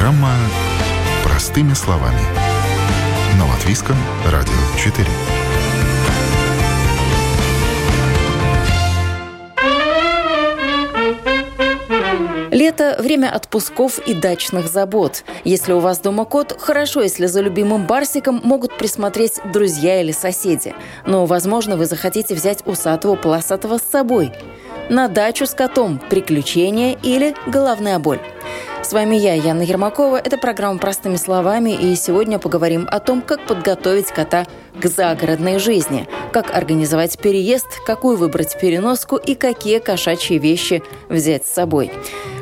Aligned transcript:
Программа 0.00 0.32
«Простыми 1.22 1.74
словами». 1.74 2.20
На 3.38 3.46
Латвийском 3.46 3.96
радио 4.24 4.54
4. 4.78 5.06
Лето– 12.50 12.96
время 12.98 13.28
отпусков 13.28 13.98
и 13.98 14.14
дачных 14.14 14.68
забот. 14.68 15.22
Если 15.44 15.74
у 15.74 15.80
вас 15.80 15.98
дома 15.98 16.24
кот, 16.24 16.58
хорошо, 16.58 17.02
если 17.02 17.26
за 17.26 17.42
любимым 17.42 17.86
барсиком 17.86 18.40
могут 18.42 18.78
присмотреть 18.78 19.38
друзья 19.52 20.00
или 20.00 20.12
соседи. 20.12 20.74
Но, 21.04 21.26
возможно, 21.26 21.76
вы 21.76 21.84
захотите 21.84 22.34
взять 22.34 22.66
усатого 22.66 23.16
полосатого 23.16 23.76
с 23.76 23.82
собой. 23.82 24.32
На 24.88 25.08
дачу 25.08 25.44
с 25.44 25.52
котом– 25.52 26.00
приключения 26.08 26.96
или 27.02 27.34
головная 27.46 27.98
боль. 27.98 28.20
С 28.82 28.92
вами 28.94 29.14
я, 29.16 29.34
Яна 29.34 29.62
Ермакова. 29.62 30.16
Это 30.16 30.38
программа 30.38 30.78
«Простыми 30.78 31.16
словами», 31.16 31.70
и 31.70 31.94
сегодня 31.94 32.38
поговорим 32.38 32.88
о 32.90 32.98
том, 32.98 33.20
как 33.20 33.46
подготовить 33.46 34.06
кота 34.06 34.46
к 34.80 34.86
загородной 34.86 35.58
жизни, 35.58 36.08
как 36.32 36.56
организовать 36.56 37.18
переезд, 37.18 37.66
какую 37.86 38.16
выбрать 38.16 38.58
переноску 38.58 39.16
и 39.16 39.34
какие 39.34 39.80
кошачьи 39.80 40.38
вещи 40.38 40.82
взять 41.10 41.46
с 41.46 41.52
собой. 41.52 41.92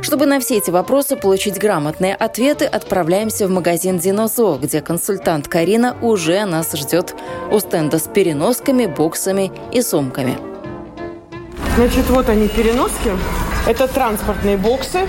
Чтобы 0.00 0.26
на 0.26 0.38
все 0.38 0.58
эти 0.58 0.70
вопросы 0.70 1.16
получить 1.16 1.58
грамотные 1.58 2.14
ответы, 2.14 2.66
отправляемся 2.66 3.48
в 3.48 3.50
магазин 3.50 3.98
«Динозо», 3.98 4.58
где 4.62 4.80
консультант 4.80 5.48
Карина 5.48 5.96
уже 6.00 6.44
нас 6.44 6.72
ждет 6.72 7.16
у 7.50 7.58
стенда 7.58 7.98
с 7.98 8.08
переносками, 8.08 8.86
боксами 8.86 9.50
и 9.72 9.82
сумками. 9.82 10.38
Значит, 11.76 12.08
вот 12.08 12.28
они 12.28 12.48
переноски. 12.48 13.10
Это 13.66 13.86
транспортные 13.86 14.56
боксы, 14.56 15.00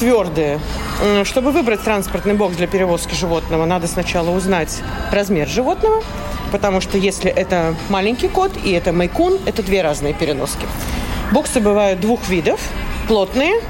твердые. 0.00 0.58
Чтобы 1.24 1.52
выбрать 1.52 1.82
транспортный 1.82 2.34
бокс 2.34 2.56
для 2.56 2.66
перевозки 2.66 3.14
животного, 3.14 3.66
надо 3.66 3.86
сначала 3.86 4.30
узнать 4.30 4.82
размер 5.12 5.46
животного, 5.46 6.02
потому 6.50 6.80
что 6.80 6.96
если 6.96 7.30
это 7.30 7.74
маленький 7.90 8.28
кот 8.28 8.50
и 8.64 8.72
это 8.72 8.92
майкун, 8.92 9.38
это 9.46 9.62
две 9.62 9.82
разные 9.82 10.14
переноски. 10.14 10.66
Боксы 11.32 11.60
бывают 11.60 12.00
двух 12.00 12.28
видов. 12.28 12.60
Плотные 13.08 13.60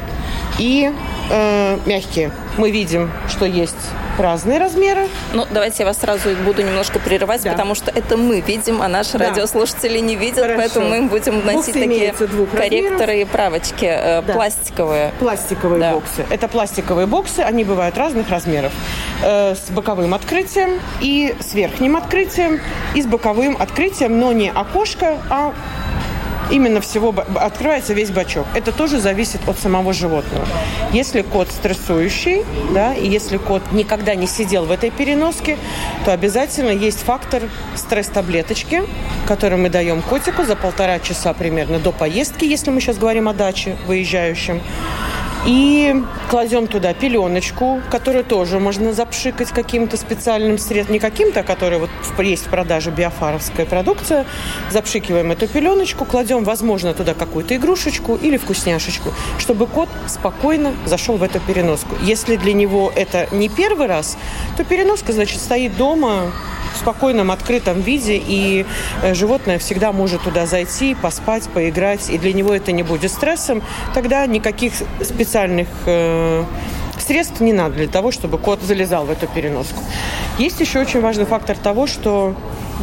и 0.59 0.93
э, 1.31 1.79
мягкие. 1.87 2.31
Мы 2.59 2.71
видим, 2.71 3.11
что 3.29 3.45
есть 3.45 3.77
разные 4.21 4.59
размеры. 4.59 5.09
Ну, 5.33 5.47
давайте 5.51 5.77
я 5.81 5.87
вас 5.87 5.99
сразу 5.99 6.31
буду 6.45 6.63
немножко 6.63 6.99
прерывать, 6.99 7.43
да. 7.43 7.53
потому 7.53 7.75
что 7.75 7.91
это 7.91 8.17
мы 8.17 8.41
видим, 8.41 8.83
а 8.83 8.89
наши 8.89 9.19
да. 9.19 9.29
радиослушатели 9.29 9.99
не 9.99 10.17
видят, 10.17 10.43
Хорошо. 10.43 10.57
поэтому 10.59 10.89
мы 10.89 11.03
будем 11.09 11.45
носить 11.45 11.75
такие 11.75 12.13
корректоры 12.13 13.23
и 13.23 13.25
правочки 13.25 13.87
э, 13.87 14.23
да. 14.23 14.33
пластиковые. 14.33 15.13
Пластиковые 15.19 15.81
да. 15.81 15.93
боксы. 15.93 16.27
Это 16.31 16.49
пластиковые 16.49 17.07
боксы, 17.07 17.41
они 17.41 17.65
бывают 17.65 17.97
разных 17.97 18.29
размеров. 18.31 18.73
Э, 19.23 19.55
с 19.55 19.71
боковым 19.71 20.15
открытием 20.15 20.81
и 21.01 21.35
с 21.41 21.55
верхним 21.55 21.97
открытием, 21.97 22.61
и 22.95 23.03
с 23.03 23.07
боковым 23.07 23.57
открытием, 23.59 24.19
но 24.19 24.33
не 24.33 24.51
окошко, 24.51 25.19
а 25.29 25.53
именно 26.51 26.81
всего 26.81 27.15
открывается 27.37 27.95
весь 27.95 28.11
бачок. 28.11 28.47
Это 28.55 28.73
тоже 28.73 28.99
зависит 28.99 29.41
от 29.47 29.59
самого 29.59 29.93
животного. 29.93 30.47
Если 30.93 31.23
кот 31.23 31.49
стрессующий, 31.49 32.45
да, 32.73 32.95
и 32.95 33.09
если 33.09 33.37
кот 33.37 33.63
никогда 33.73 34.15
не 34.15 34.27
сидел 34.27 34.65
в 34.65 34.71
этой 34.71 34.91
переноске, 34.91 35.59
то 36.05 36.13
обязательно 36.13 36.71
есть 36.71 37.03
фактор 37.03 37.43
стресс-таблеточки, 37.75 38.85
который 39.27 39.59
мы 39.59 39.71
даем 39.71 40.03
котику 40.03 40.45
за 40.45 40.57
полтора 40.57 40.99
часа 40.99 41.33
примерно 41.33 41.79
до 41.79 41.93
поездки, 41.93 42.45
если 42.45 42.71
мы 42.71 42.81
сейчас 42.81 42.99
говорим 42.99 43.29
о 43.29 43.33
даче 43.33 43.77
выезжающем. 43.87 44.61
И 45.47 45.95
кладем 46.29 46.67
туда 46.67 46.93
пеленочку, 46.93 47.81
которую 47.91 48.25
тоже 48.25 48.59
можно 48.59 48.93
запшикать 48.93 49.51
каким-то 49.51 49.97
специальным 49.97 50.59
средством. 50.59 50.95
Не 50.95 50.99
каким-то, 50.99 51.43
который 51.43 51.79
вот 51.79 51.91
есть 52.19 52.47
в 52.47 52.51
продаже 52.51 52.91
биофаровская 52.91 53.65
продукция. 53.65 54.27
Запшикиваем 54.71 55.33
эту 55.33 55.49
пеленочку, 55.49 56.05
кладем, 56.05 56.45
возможно, 56.45 56.93
туда 56.93 57.15
какую-то 57.15 57.57
игрушечку 57.57 58.17
или 58.17 58.37
вкусняшечку, 58.37 59.15
чтобы 59.39 59.67
кот 59.67 59.89
спокойно 60.07 60.75
зашел 60.85 61.17
в 61.17 61.23
эту 61.23 61.41
переноску. 61.41 61.97
Если 62.03 62.37
для 62.37 62.53
него 62.53 62.93
это 62.95 63.27
не 63.33 63.49
первый 63.49 63.87
раз, 63.87 64.19
то 64.57 64.65
переноска, 64.65 65.13
значит, 65.13 65.41
стоит 65.41 65.77
дома 65.77 66.33
спокойном, 66.81 67.31
открытом 67.31 67.81
виде, 67.81 68.17
и 68.17 68.67
э, 69.03 69.15
животное 69.15 69.59
всегда 69.59 69.93
может 69.93 70.23
туда 70.23 70.47
зайти, 70.47 70.95
поспать, 70.95 71.45
поиграть, 71.49 72.11
и 72.11 72.19
для 72.19 72.33
него 72.33 72.53
это 72.55 72.73
не 72.73 72.83
будет 72.83 73.11
стрессом, 73.13 73.63
тогда 73.95 74.27
никаких 74.27 74.73
специальных 75.03 75.69
э, 75.87 76.45
средств 76.99 77.41
не 77.41 77.53
надо 77.53 77.77
для 77.77 77.89
того, 77.89 78.11
чтобы 78.11 78.39
кот 78.39 78.61
залезал 78.63 79.05
в 79.05 79.11
эту 79.11 79.27
переноску. 79.27 79.81
Есть 80.39 80.61
еще 80.61 80.81
очень 80.81 81.01
важный 81.01 81.27
фактор 81.27 81.57
того, 81.57 81.87
что 81.87 82.35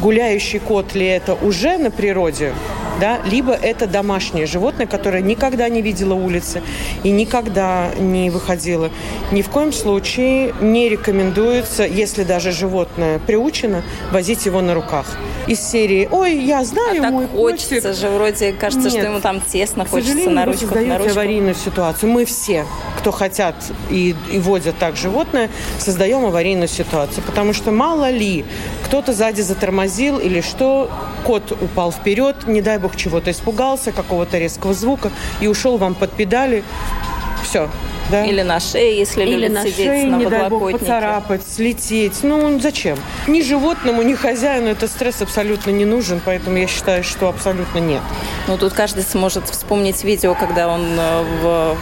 гуляющий 0.01 0.59
кот 0.59 0.95
ли 0.95 1.05
это 1.05 1.33
уже 1.35 1.77
на 1.77 1.91
природе, 1.91 2.53
да, 2.99 3.19
либо 3.25 3.53
это 3.53 3.85
домашнее 3.87 4.45
животное, 4.45 4.87
которое 4.87 5.21
никогда 5.21 5.69
не 5.69 5.81
видело 5.81 6.13
улицы 6.13 6.61
и 7.03 7.11
никогда 7.11 7.91
не 7.99 8.29
выходило. 8.29 8.89
Ни 9.31 9.41
в 9.41 9.49
коем 9.49 9.71
случае 9.71 10.53
не 10.61 10.89
рекомендуется, 10.89 11.83
если 11.83 12.23
даже 12.23 12.51
животное 12.51 13.19
приучено, 13.19 13.83
возить 14.11 14.45
его 14.45 14.61
на 14.61 14.73
руках. 14.73 15.05
Из 15.47 15.59
серии 15.61 16.09
«Ой, 16.11 16.37
я 16.37 16.63
знаю, 16.63 17.03
а 17.03 17.11
мой 17.11 17.25
так 17.25 17.35
хочется 17.35 17.81
котик». 17.81 17.95
же, 17.95 18.09
вроде 18.09 18.51
кажется, 18.53 18.89
Нет. 18.89 18.97
что 18.97 19.05
ему 19.05 19.19
там 19.19 19.41
тесно, 19.41 19.85
хочется 19.85 20.29
на 20.29 20.45
ручку, 20.45 20.75
на 20.75 20.97
ручку. 20.97 21.11
аварийную 21.11 21.55
ситуацию. 21.55 22.11
Мы 22.11 22.25
все, 22.25 22.65
кто 22.97 23.11
хотят 23.11 23.55
и, 23.89 24.15
и 24.31 24.39
водят 24.39 24.75
так 24.79 24.95
животное, 24.95 25.49
создаем 25.77 26.25
аварийную 26.25 26.67
ситуацию. 26.67 27.23
Потому 27.25 27.53
что 27.53 27.71
мало 27.71 28.09
ли, 28.09 28.43
кто-то 28.85 29.13
сзади 29.13 29.41
затормозил 29.41 29.86
или 30.19 30.41
что, 30.41 30.89
кот 31.25 31.51
упал 31.51 31.91
вперед, 31.91 32.47
не 32.47 32.61
дай 32.61 32.77
бог 32.77 32.95
чего-то 32.95 33.31
испугался, 33.31 33.91
какого-то 33.91 34.37
резкого 34.37 34.73
звука 34.73 35.11
и 35.41 35.47
ушел 35.47 35.77
вам 35.77 35.95
под 35.95 36.11
педали. 36.11 36.63
Все, 37.43 37.69
да? 38.09 38.25
Или 38.25 38.41
на 38.41 38.59
шее, 38.59 38.97
если 38.97 39.23
Или 39.23 39.35
любит 39.35 39.53
на 39.53 39.63
сидеть 39.63 39.75
шее, 39.75 40.05
на 40.05 40.17
не 40.17 40.25
дай 40.25 40.49
бог, 40.49 40.71
поцарапать, 40.71 41.41
слететь. 41.47 42.23
Ну, 42.23 42.59
зачем? 42.59 42.97
Ни 43.27 43.41
животному, 43.41 44.01
ни 44.01 44.13
хозяину 44.13 44.67
этот 44.67 44.89
стресс 44.89 45.21
абсолютно 45.21 45.71
не 45.71 45.85
нужен, 45.85 46.21
поэтому 46.23 46.57
я 46.57 46.67
считаю, 46.67 47.03
что 47.03 47.27
абсолютно 47.27 47.79
нет. 47.79 48.01
Ну, 48.47 48.57
тут 48.57 48.73
каждый 48.73 49.03
сможет 49.03 49.49
вспомнить 49.49 50.03
видео, 50.03 50.35
когда 50.35 50.69
он 50.69 50.85
э, 50.97 51.75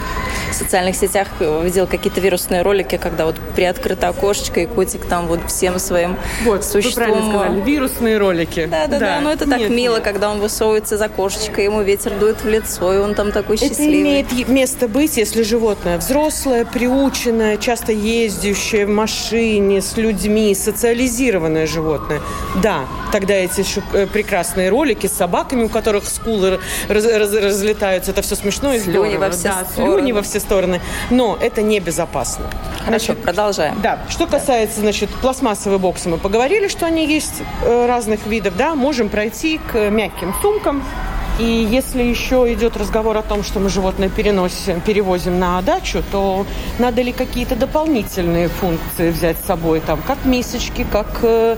в 0.50 0.54
социальных 0.54 0.96
сетях 0.96 1.28
видел 1.40 1.86
какие-то 1.86 2.20
вирусные 2.20 2.62
ролики, 2.62 2.96
когда 2.96 3.26
вот 3.26 3.36
приоткрыто 3.54 4.08
окошечко, 4.08 4.60
и 4.60 4.66
котик 4.66 5.04
там 5.06 5.26
вот 5.26 5.40
всем 5.48 5.78
своим 5.78 6.16
вот, 6.44 6.64
существом... 6.64 7.10
Вы 7.10 7.30
сказали, 7.30 7.60
вирусные 7.60 8.18
ролики. 8.18 8.66
Да, 8.70 8.86
да, 8.86 8.98
да, 8.98 9.06
да. 9.06 9.20
Но 9.20 9.32
это 9.32 9.48
так 9.48 9.58
нет, 9.58 9.70
мило, 9.70 9.96
нет. 9.96 10.04
когда 10.04 10.30
он 10.30 10.40
высовывается 10.40 10.96
за 10.96 11.06
окошечко, 11.06 11.60
ему 11.60 11.82
ветер 11.82 12.12
дует 12.18 12.42
в 12.42 12.48
лицо, 12.48 12.94
и 12.94 12.98
он 12.98 13.14
там 13.14 13.32
такой 13.32 13.56
счастливый. 13.56 14.20
Это 14.20 14.34
имеет 14.34 14.48
место 14.48 14.88
быть, 14.88 15.16
если 15.16 15.42
животное 15.42 15.98
взрослое, 15.98 16.64
приученное, 16.64 17.56
часто 17.56 17.92
ездящее 17.92 18.86
в 18.86 18.90
машине 18.90 19.80
с 19.80 19.96
людьми, 19.96 20.54
социализированное 20.54 21.66
животное. 21.66 22.20
Да, 22.62 22.86
тогда 23.12 23.34
эти 23.34 23.64
э, 23.92 24.06
прекрасные 24.06 24.68
ролики 24.68 25.06
с 25.06 25.12
собаками, 25.12 25.64
у 25.64 25.68
которых 25.68 26.06
скулы 26.08 26.58
раз, 26.88 27.04
раз, 27.04 27.32
разлетаются, 27.32 28.10
это 28.10 28.22
все 28.22 28.36
смешно 28.36 28.74
и 28.74 28.78
здорово. 28.78 29.06
Слюни 29.06 29.16
во 29.16 29.30
все 29.30 29.48
да, 29.48 29.66
слюни 29.74 30.12
во 30.12 30.22
все 30.22 30.35
стороны. 30.40 30.80
Но 31.10 31.36
это 31.40 31.62
небезопасно. 31.62 32.46
Хорошо, 32.84 33.06
значит, 33.06 33.22
продолжаем. 33.22 33.80
Да. 33.82 33.98
Что 34.08 34.26
касается, 34.26 34.80
значит, 34.80 35.10
пластмассовые 35.10 35.78
боксы, 35.78 36.08
мы 36.08 36.18
поговорили, 36.18 36.68
что 36.68 36.86
они 36.86 37.06
есть 37.06 37.42
э, 37.62 37.86
разных 37.86 38.26
видов, 38.26 38.56
да, 38.56 38.74
можем 38.74 39.08
пройти 39.08 39.58
к 39.58 39.90
мягким 39.90 40.34
сумкам, 40.42 40.82
и 41.38 41.68
если 41.70 42.02
еще 42.02 42.52
идет 42.54 42.76
разговор 42.76 43.16
о 43.16 43.22
том, 43.22 43.42
что 43.42 43.60
мы 43.60 43.68
животное 43.68 44.08
переносим, 44.08 44.80
перевозим 44.80 45.38
на 45.38 45.60
дачу, 45.60 46.02
то 46.10 46.46
надо 46.78 47.02
ли 47.02 47.12
какие-то 47.12 47.56
дополнительные 47.56 48.48
функции 48.48 49.10
взять 49.10 49.36
с 49.38 49.46
собой, 49.46 49.80
там, 49.80 50.00
как 50.06 50.24
мисочки, 50.24 50.86
как 50.90 51.20
э, 51.22 51.56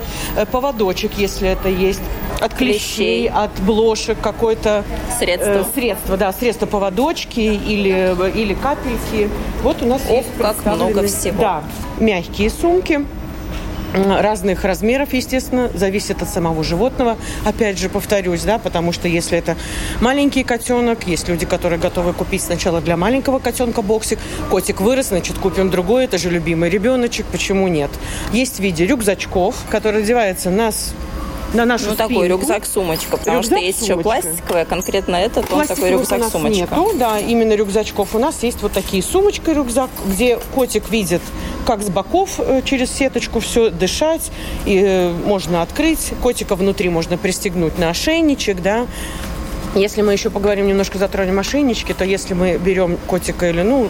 поводочек, 0.51 1.13
если 1.17 1.49
это 1.49 1.69
есть, 1.69 2.03
от 2.41 2.55
клещей, 2.55 3.29
от 3.29 3.53
блошек 3.61 4.19
какое-то 4.21 4.85
средство. 5.19 5.51
Э, 5.51 5.65
средство, 5.75 6.17
да, 6.17 6.33
средство 6.33 6.67
поводочки 6.67 7.41
или, 7.41 8.17
или 8.35 8.55
капельки. 8.55 9.31
Вот 9.63 9.83
у 9.83 9.87
нас 9.87 10.03
Ох, 10.09 10.17
есть 10.17 10.29
как 10.39 10.65
много 10.65 11.07
всего. 11.07 11.41
Да, 11.41 11.63
мягкие 12.01 12.51
сумки 12.51 13.05
разных 13.95 14.65
размеров, 14.65 15.13
естественно, 15.13 15.71
зависит 15.75 16.23
от 16.23 16.29
самого 16.29 16.63
животного. 16.63 17.17
Опять 17.45 17.79
же, 17.79 17.89
повторюсь, 17.89 18.43
да, 18.43 18.59
потому 18.59 18.93
что 18.93 19.09
если 19.09 19.39
это 19.39 19.57
маленький 20.01 20.45
котенок, 20.45 21.07
есть 21.07 21.29
люди, 21.29 21.47
которые 21.47 21.79
готовы 21.79 22.13
купить 22.13 22.43
сначала 22.43 22.81
для 22.81 22.97
маленького 22.97 23.39
котенка 23.39 23.83
боксик, 23.83 24.19
котик 24.51 24.81
вырос, 24.81 25.09
значит, 25.09 25.39
купим 25.39 25.71
другой, 25.71 26.05
это 26.05 26.19
же 26.19 26.31
любимый 26.31 26.71
ребеночек, 26.71 27.27
почему 27.27 27.69
нет? 27.69 27.91
Есть 28.33 28.57
в 28.57 28.61
виде 28.61 28.87
рюкзачков, 28.87 29.57
который 29.71 30.03
одевается 30.03 30.51
на 30.51 30.71
на 31.55 31.65
нашу 31.65 31.87
Ну, 31.87 31.95
спинку. 31.95 32.13
такой 32.15 32.29
рюкзак-сумочка, 32.29 33.17
потому 33.17 33.43
что 33.43 33.57
есть 33.57 33.83
еще 33.83 33.95
Рюкзак-сумочка. 33.95 34.29
пластиковая, 34.29 34.65
конкретно 34.65 35.17
этот, 35.17 35.51
он 35.53 35.67
такой 35.67 35.91
рюкзак-сумочка. 35.91 36.49
нету, 36.61 36.91
да, 36.97 37.19
именно 37.19 37.55
рюкзачков. 37.55 38.15
У 38.15 38.19
нас 38.19 38.43
есть 38.43 38.63
вот 38.63 38.73
такие 38.73 39.03
сумочка 39.03 39.51
и 39.51 39.55
рюкзак, 39.55 39.91
где 40.07 40.39
котик 40.55 40.91
видит, 40.91 41.23
как 41.67 41.83
с 41.83 41.89
боков 41.89 42.39
э, 42.39 42.63
через 42.65 42.91
сеточку 42.91 43.41
все 43.41 43.71
дышать, 43.71 44.31
и 44.67 44.83
э, 44.85 45.13
можно 45.25 45.63
открыть. 45.63 46.13
Котика 46.23 46.55
внутри 46.55 46.89
можно 46.89 47.17
пристегнуть 47.17 47.79
на 47.79 47.91
ошейничек, 47.91 48.61
да. 48.63 48.87
Если 49.75 50.03
мы 50.03 50.13
еще 50.13 50.31
поговорим 50.31 50.67
немножко 50.67 50.99
затронем 50.99 51.39
ошейнички, 51.39 51.93
то 51.93 52.05
если 52.05 52.35
мы 52.35 52.59
берем 52.59 52.97
котика 53.07 53.49
или, 53.49 53.63
ну, 53.63 53.89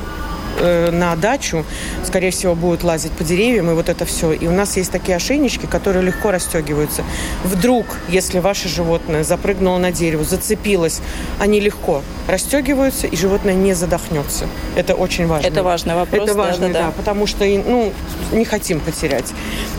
э, 0.60 0.90
на 0.90 1.14
дачу, 1.16 1.64
скорее 2.04 2.30
всего, 2.30 2.54
будут 2.54 2.82
лазить 2.82 3.12
по 3.12 3.24
деревьям 3.24 3.70
и 3.70 3.74
вот 3.74 3.88
это 3.88 4.04
все. 4.04 4.32
И 4.32 4.46
у 4.46 4.50
нас 4.50 4.76
есть 4.76 4.90
такие 4.90 5.16
ошейнички, 5.16 5.66
которые 5.66 6.02
легко 6.04 6.30
расстегиваются. 6.30 7.04
Вдруг, 7.44 7.86
если 8.08 8.40
ваше 8.40 8.68
животное 8.68 9.22
запрыгнуло 9.24 9.78
на 9.78 9.92
дерево, 9.92 10.24
зацепилось, 10.24 11.00
они 11.38 11.60
легко 11.60 12.02
расстегиваются, 12.26 13.06
и 13.06 13.16
животное 13.16 13.54
не 13.54 13.74
задохнется. 13.74 14.46
Это 14.76 14.94
очень 14.94 15.26
важно. 15.26 15.46
Это 15.46 15.62
важный 15.62 15.94
вопрос, 15.94 16.24
Это 16.24 16.34
важно, 16.36 16.66
да, 16.68 16.72
да-да-да. 16.72 16.92
потому 16.92 17.26
что, 17.26 17.44
ну, 17.44 17.92
не 18.32 18.44
хотим 18.44 18.80
потерять. 18.80 19.32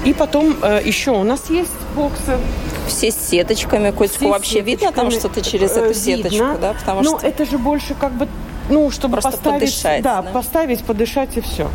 И 0.06 0.14
потом 0.14 0.58
э, 0.62 0.82
еще 0.84 1.12
у 1.12 1.24
нас 1.24 1.50
есть 1.50 1.72
боксы 1.96 2.38
Все 2.90 3.12
с 3.12 3.16
сеточками. 3.16 3.94
Все 4.08 4.30
вообще 4.30 4.62
видно 4.62 4.92
там 4.92 5.12
сеточками, 5.12 5.20
что-то 5.20 5.50
через 5.50 5.78
э, 5.78 5.82
эту 5.82 5.94
сеточку, 5.94 6.30
видно. 6.30 6.58
да? 6.60 6.74
Потому 6.74 7.02
ну, 7.02 7.18
что 7.18 7.28
это 7.28 7.46
же 7.46 7.58
больше 7.58 7.94
как 7.94 8.12
бы, 8.14 8.28
ну, 8.70 8.92
чтобы 8.92 9.14
Просто 9.14 9.32
поставить... 9.32 9.62
подышать, 9.62 10.02
да, 10.02 10.22
да? 10.22 10.32
поставить, 10.32 10.84
подышать 10.84 11.38
и 11.38 11.42
все. 11.42 11.70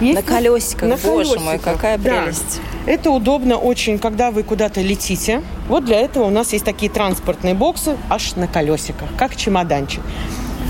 Есть 0.00 0.14
на 0.14 0.22
колесиках, 0.22 0.88
на 0.88 0.96
боже 0.96 1.38
мой, 1.38 1.58
колесиках, 1.58 1.74
какая 1.74 1.98
да. 1.98 2.22
прелесть. 2.22 2.60
Это 2.86 3.10
удобно 3.10 3.56
очень, 3.56 3.98
когда 3.98 4.30
вы 4.30 4.42
куда-то 4.42 4.80
летите. 4.80 5.42
Вот 5.68 5.84
для 5.84 6.00
этого 6.00 6.24
у 6.24 6.30
нас 6.30 6.52
есть 6.52 6.64
такие 6.64 6.90
транспортные 6.90 7.54
боксы 7.54 7.96
аж 8.10 8.36
на 8.36 8.46
колесиках, 8.46 9.08
как 9.16 9.36
чемоданчик. 9.36 10.02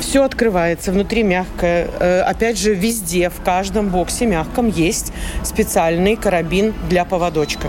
Все 0.01 0.23
открывается, 0.23 0.93
внутри 0.93 1.23
мягкое. 1.23 1.89
Э, 1.99 2.21
Опять 2.21 2.59
же, 2.59 2.75
везде, 2.75 3.31
в 3.31 3.43
каждом 3.43 3.89
боксе 3.89 4.27
мягком 4.27 4.69
есть 4.69 5.13
специальный 5.43 6.17
карабин 6.17 6.75
для 6.89 7.05
поводочка. 7.05 7.69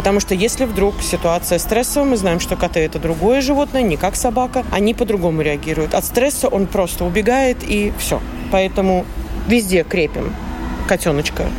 Потому 0.00 0.18
что 0.18 0.34
если 0.34 0.64
вдруг 0.64 0.94
ситуация 1.02 1.58
стрессовая, 1.58 2.08
мы 2.08 2.16
знаем, 2.16 2.40
что 2.40 2.56
коты 2.56 2.80
это 2.80 2.98
другое 2.98 3.42
животное, 3.42 3.82
не 3.82 3.98
как 3.98 4.16
собака, 4.16 4.64
они 4.72 4.94
по-другому 4.94 5.42
реагируют. 5.42 5.92
От 5.92 6.06
стресса 6.06 6.48
он 6.48 6.66
просто 6.66 7.04
убегает 7.04 7.58
и 7.62 7.92
все. 7.98 8.18
Поэтому 8.50 9.04
везде 9.46 9.84
крепим 9.84 10.34
котеночка 10.88 11.50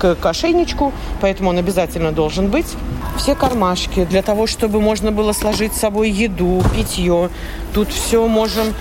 к, 0.00 0.16
к 0.16 0.26
ошейничку, 0.26 0.92
поэтому 1.20 1.50
он 1.50 1.58
обязательно 1.58 2.10
должен 2.10 2.48
быть. 2.48 2.66
Все 3.18 3.36
кармашки 3.36 4.04
для 4.04 4.22
того, 4.22 4.48
чтобы 4.48 4.80
можно 4.80 5.12
было 5.12 5.30
сложить 5.30 5.72
с 5.72 5.78
собой 5.78 6.10
еду, 6.10 6.64
питье. 6.74 7.30
Тут 7.72 7.92
все 7.92 8.26
можем 8.26 8.74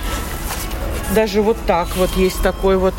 даже 1.14 1.44
вот 1.44 1.58
так 1.68 1.96
вот 1.96 2.10
есть 2.18 2.42
такой 2.42 2.78
вот 2.78 2.96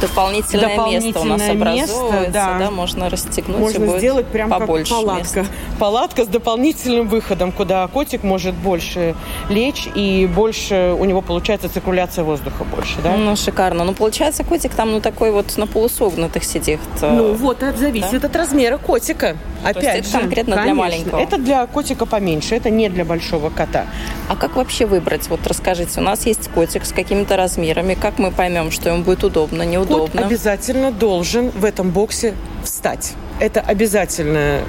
Дополнительное, 0.00 0.68
место 0.68 1.20
у 1.20 1.24
нас 1.24 1.40
Дополнительное 1.40 1.74
место, 1.74 2.30
да. 2.32 2.58
да. 2.58 2.70
можно 2.70 3.10
расстегнуть 3.10 3.56
и 3.56 3.60
можно 3.60 3.86
будет 3.86 3.98
сделать 3.98 4.26
прям 4.26 4.48
как 4.48 4.60
побольше 4.60 4.92
палатка. 4.92 5.40
места. 5.40 5.46
Палатка 5.78 6.24
с 6.24 6.28
дополнительным 6.28 7.08
выходом, 7.08 7.50
куда 7.50 7.86
котик 7.88 8.22
может 8.22 8.54
больше 8.54 9.16
лечь 9.48 9.88
и 9.94 10.30
больше 10.32 10.94
у 10.98 11.04
него 11.04 11.22
получается 11.22 11.68
циркуляция 11.68 12.24
воздуха 12.24 12.64
больше, 12.64 12.98
да? 13.02 13.16
Ну, 13.16 13.34
шикарно. 13.34 13.84
Ну, 13.84 13.92
получается, 13.92 14.44
котик 14.44 14.74
там, 14.74 14.92
ну, 14.92 15.00
такой 15.00 15.32
вот 15.32 15.56
на 15.56 15.66
полусогнутых 15.66 16.44
сидит. 16.44 16.80
Ну 17.00 17.34
вот, 17.34 17.62
это 17.62 17.76
зависит 17.76 18.24
от 18.24 18.36
размера 18.36 18.78
котика. 18.78 19.36
Опять 19.64 19.96
есть 19.96 20.10
же, 20.10 20.16
это 20.16 20.20
конкретно 20.20 20.54
для 20.54 20.62
конечно. 20.62 20.80
маленького? 20.80 21.20
Это 21.20 21.36
для 21.36 21.66
котика 21.66 22.06
поменьше, 22.06 22.54
это 22.54 22.70
не 22.70 22.88
для 22.88 23.04
большого 23.04 23.50
кота. 23.50 23.86
А 24.28 24.36
как 24.36 24.56
вообще 24.56 24.86
выбрать? 24.86 25.28
Вот 25.28 25.46
расскажите, 25.46 26.00
у 26.00 26.02
нас 26.02 26.24
есть 26.24 26.48
котик 26.48 26.86
с 26.86 26.92
какими-то 26.92 27.36
размерами. 27.36 27.94
Как 27.94 28.18
мы 28.18 28.30
поймем, 28.30 28.70
что 28.70 28.88
ему 28.88 29.02
будет 29.02 29.24
удобно, 29.24 29.64
Кот 29.79 29.79
неудобно? 29.88 30.26
обязательно 30.26 30.90
должен 30.92 31.50
в 31.50 31.64
этом 31.64 31.90
боксе 31.90 32.34
встать. 32.64 33.14
Это 33.38 33.60
обязательное 33.60 34.62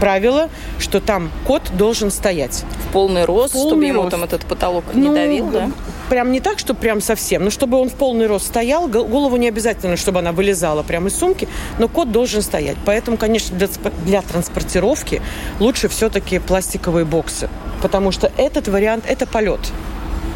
правило, 0.00 0.50
что 0.78 1.00
там 1.00 1.30
кот 1.46 1.62
должен 1.76 2.10
стоять. 2.10 2.64
В 2.88 2.92
полный 2.92 3.24
рост, 3.24 3.54
Полный 3.54 3.68
чтобы 3.68 3.84
ему 3.86 4.02
рост. 4.02 4.10
там 4.10 4.24
этот 4.24 4.44
потолок 4.44 4.84
не 4.92 5.08
давил, 5.08 5.50
да? 5.50 5.70
Прям 6.10 6.32
не 6.32 6.40
так, 6.40 6.58
что 6.58 6.74
прям 6.74 7.00
совсем, 7.00 7.44
но 7.44 7.50
чтобы 7.50 7.78
он 7.78 7.88
в 7.88 7.94
полный 7.94 8.26
рост 8.26 8.46
стоял, 8.46 8.88
гол- 8.88 9.06
голову 9.06 9.36
не 9.36 9.48
обязательно, 9.48 9.96
чтобы 9.96 10.18
она 10.18 10.32
вылезала 10.32 10.82
прямо 10.82 11.08
из 11.08 11.16
сумки, 11.16 11.48
но 11.78 11.88
кот 11.88 12.10
должен 12.12 12.42
стоять. 12.42 12.76
Поэтому, 12.84 13.16
конечно, 13.16 13.56
для, 13.56 13.68
для 14.04 14.20
транспортировки 14.22 15.22
лучше 15.60 15.88
все-таки 15.88 16.38
пластиковые 16.40 17.04
боксы, 17.06 17.48
потому 17.80 18.10
что 18.12 18.30
этот 18.36 18.68
вариант– 18.68 19.04
это 19.08 19.26
полет. 19.26 19.60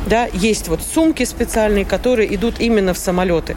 Да, 0.08 0.26
есть 0.32 0.69
вот 0.69 0.81
сумки 0.82 1.25
специальные, 1.25 1.84
которые 1.84 2.34
идут 2.34 2.60
именно 2.60 2.94
в 2.94 2.99
самолеты. 2.99 3.56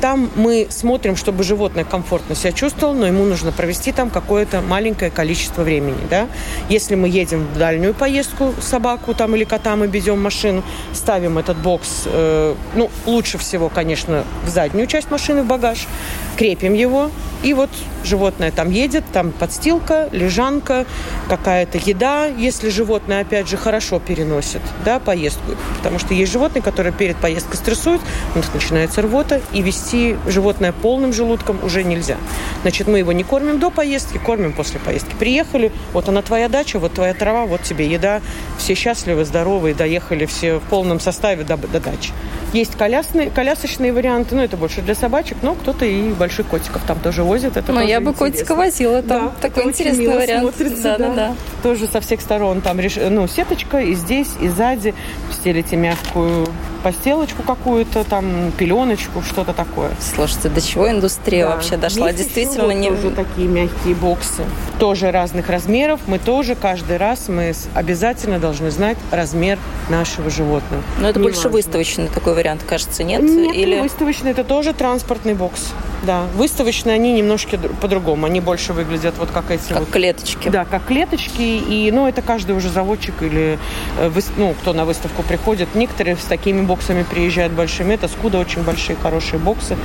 Там 0.00 0.30
мы 0.36 0.68
смотрим, 0.70 1.16
чтобы 1.16 1.42
животное 1.42 1.84
комфортно 1.84 2.36
себя 2.36 2.52
чувствовало, 2.52 2.94
но 2.94 3.06
ему 3.06 3.24
нужно 3.24 3.50
провести 3.50 3.90
там 3.90 4.10
какое-то 4.10 4.60
маленькое 4.60 5.10
количество 5.10 5.62
времени. 5.62 5.98
Да? 6.08 6.28
Если 6.68 6.94
мы 6.94 7.08
едем 7.08 7.46
в 7.52 7.58
дальнюю 7.58 7.94
поездку, 7.94 8.54
собаку 8.60 9.12
там 9.12 9.34
или 9.34 9.42
кота 9.42 9.74
мы 9.74 9.88
ведем 9.88 10.22
машину, 10.22 10.62
ставим 10.92 11.36
этот 11.36 11.56
бокс, 11.58 12.04
э, 12.06 12.54
ну, 12.76 12.90
лучше 13.06 13.38
всего, 13.38 13.68
конечно, 13.68 14.24
в 14.44 14.48
заднюю 14.48 14.86
часть 14.86 15.10
машины, 15.10 15.42
в 15.42 15.46
багаж, 15.46 15.88
крепим 16.36 16.74
его, 16.74 17.10
и 17.42 17.54
вот 17.54 17.70
животное 18.04 18.50
там 18.50 18.70
едет, 18.70 19.04
там 19.12 19.32
подстилка, 19.32 20.08
лежанка, 20.12 20.86
какая-то 21.28 21.78
еда, 21.78 22.26
если 22.26 22.68
животное, 22.68 23.20
опять 23.20 23.48
же, 23.48 23.56
хорошо 23.56 23.98
переносит 24.00 24.62
да, 24.84 24.98
поездку. 24.98 25.52
Потому 25.88 26.00
что 26.00 26.12
есть 26.12 26.30
животные, 26.30 26.60
которые 26.60 26.92
перед 26.92 27.16
поездкой 27.16 27.56
стрессуют, 27.56 28.02
у 28.34 28.38
них 28.38 28.52
начинается 28.52 29.00
рвота, 29.00 29.40
и 29.54 29.62
вести 29.62 30.16
животное 30.26 30.72
полным 30.72 31.14
желудком 31.14 31.58
уже 31.64 31.82
нельзя. 31.82 32.18
Значит, 32.60 32.88
мы 32.88 32.98
его 32.98 33.12
не 33.12 33.24
кормим 33.24 33.58
до 33.58 33.70
поездки, 33.70 34.18
кормим 34.18 34.52
после 34.52 34.80
поездки. 34.80 35.14
Приехали, 35.18 35.72
вот 35.94 36.06
она 36.10 36.20
твоя 36.20 36.50
дача, 36.50 36.78
вот 36.78 36.92
твоя 36.92 37.14
трава, 37.14 37.46
вот 37.46 37.62
тебе 37.62 37.86
еда. 37.86 38.20
Все 38.58 38.74
счастливы, 38.74 39.24
здоровы, 39.24 39.72
доехали 39.72 40.26
все 40.26 40.58
в 40.58 40.62
полном 40.64 41.00
составе 41.00 41.42
до, 41.44 41.56
до 41.56 41.80
дачи. 41.80 42.10
Есть 42.52 42.76
колясные, 42.76 43.30
колясочные 43.30 43.92
варианты, 43.92 44.34
ну, 44.34 44.42
это 44.42 44.56
больше 44.56 44.82
для 44.82 44.94
собачек, 44.94 45.38
но 45.42 45.54
кто-то 45.54 45.84
и 45.84 46.12
больших 46.12 46.46
котиков 46.46 46.82
там 46.86 46.98
тоже 47.00 47.22
возит. 47.22 47.56
Это 47.56 47.72
Ну, 47.72 47.78
тоже 47.80 47.90
я 47.90 48.00
бы 48.00 48.10
интересно. 48.10 48.38
котика 48.38 48.54
возила 48.54 49.02
там. 49.02 49.26
Да, 49.26 49.48
Такой 49.48 49.64
интересный 49.64 50.08
вариант. 50.08 50.42
смотрится, 50.54 50.82
да, 50.82 51.08
да, 51.08 51.14
да. 51.14 51.34
Тоже 51.62 51.86
со 51.86 52.00
всех 52.00 52.20
сторон 52.20 52.60
там 52.60 52.78
ну, 53.10 53.28
сеточка 53.28 53.80
и 53.80 53.94
здесь, 53.94 54.28
и 54.40 54.48
сзади. 54.48 54.94
Стелите 55.30 55.67
мягкую 55.76 56.46
постелочку 56.82 57.42
какую-то, 57.42 58.04
там 58.04 58.52
пеленочку, 58.56 59.22
что-то 59.22 59.52
такое. 59.52 59.90
Слушайте, 60.00 60.48
до 60.48 60.60
чего 60.60 60.90
индустрия 60.90 61.46
Да. 61.46 61.54
вообще 61.54 61.76
дошла? 61.76 62.08
Есть 62.10 62.18
Действительно, 62.24 62.72
не... 62.72 62.88
тоже 62.90 63.10
такие 63.10 63.48
мягкие 63.48 63.94
боксы. 63.94 64.42
Тоже 64.78 65.10
разных 65.10 65.48
размеров. 65.48 66.00
Мы 66.06 66.18
тоже 66.18 66.54
каждый 66.54 66.96
раз 66.96 67.28
мы 67.28 67.52
обязательно 67.74 68.38
должны 68.38 68.70
знать 68.70 68.98
размер 69.10 69.58
нашего 69.88 70.30
животного. 70.30 70.82
Но 71.00 71.08
это 71.08 71.18
больше 71.20 71.38
Неважно. 71.40 71.50
выставочный 71.50 72.08
такой 72.08 72.34
вариант, 72.34 72.62
кажется, 72.66 73.04
нет? 73.04 73.22
Нет, 73.22 73.54
Или... 73.54 73.76
не 73.76 73.82
выставочный, 73.82 74.30
это 74.30 74.44
тоже 74.44 74.72
транспортный 74.72 75.34
бокс. 75.34 75.72
Да, 76.04 76.22
выставочные 76.36 76.94
они 76.94 77.12
немножко 77.12 77.56
др- 77.56 77.72
по-другому. 77.80 78.26
Они 78.26 78.40
больше 78.40 78.72
выглядят 78.72 79.14
вот 79.18 79.30
как 79.32 79.50
эти 79.50 79.68
Как 79.68 79.80
вот 79.80 79.90
клеточки. 79.90 80.48
да, 80.48 80.64
как 80.64 80.84
клеточки. 80.86 81.42
И, 81.42 81.90
ну, 81.92 82.06
это 82.06 82.22
каждый 82.22 82.54
уже 82.54 82.68
заводчик 82.70 83.20
или, 83.20 83.58
э, 83.98 84.10
ну, 84.36 84.54
кто 84.60 84.72
на 84.72 84.84
выставку 84.84 85.24
приходит. 85.24 85.74
Некоторые 85.74 86.16
с 86.16 86.20
такими 86.24 86.60
боксами 86.62 86.77
приезжают 87.10 87.52
большими. 87.52 87.94
Это 87.94 88.08
Скуда 88.08 88.38
очень 88.38 88.62
большие, 88.62 88.96
хорошие 89.00 89.38
боксы. 89.38 89.76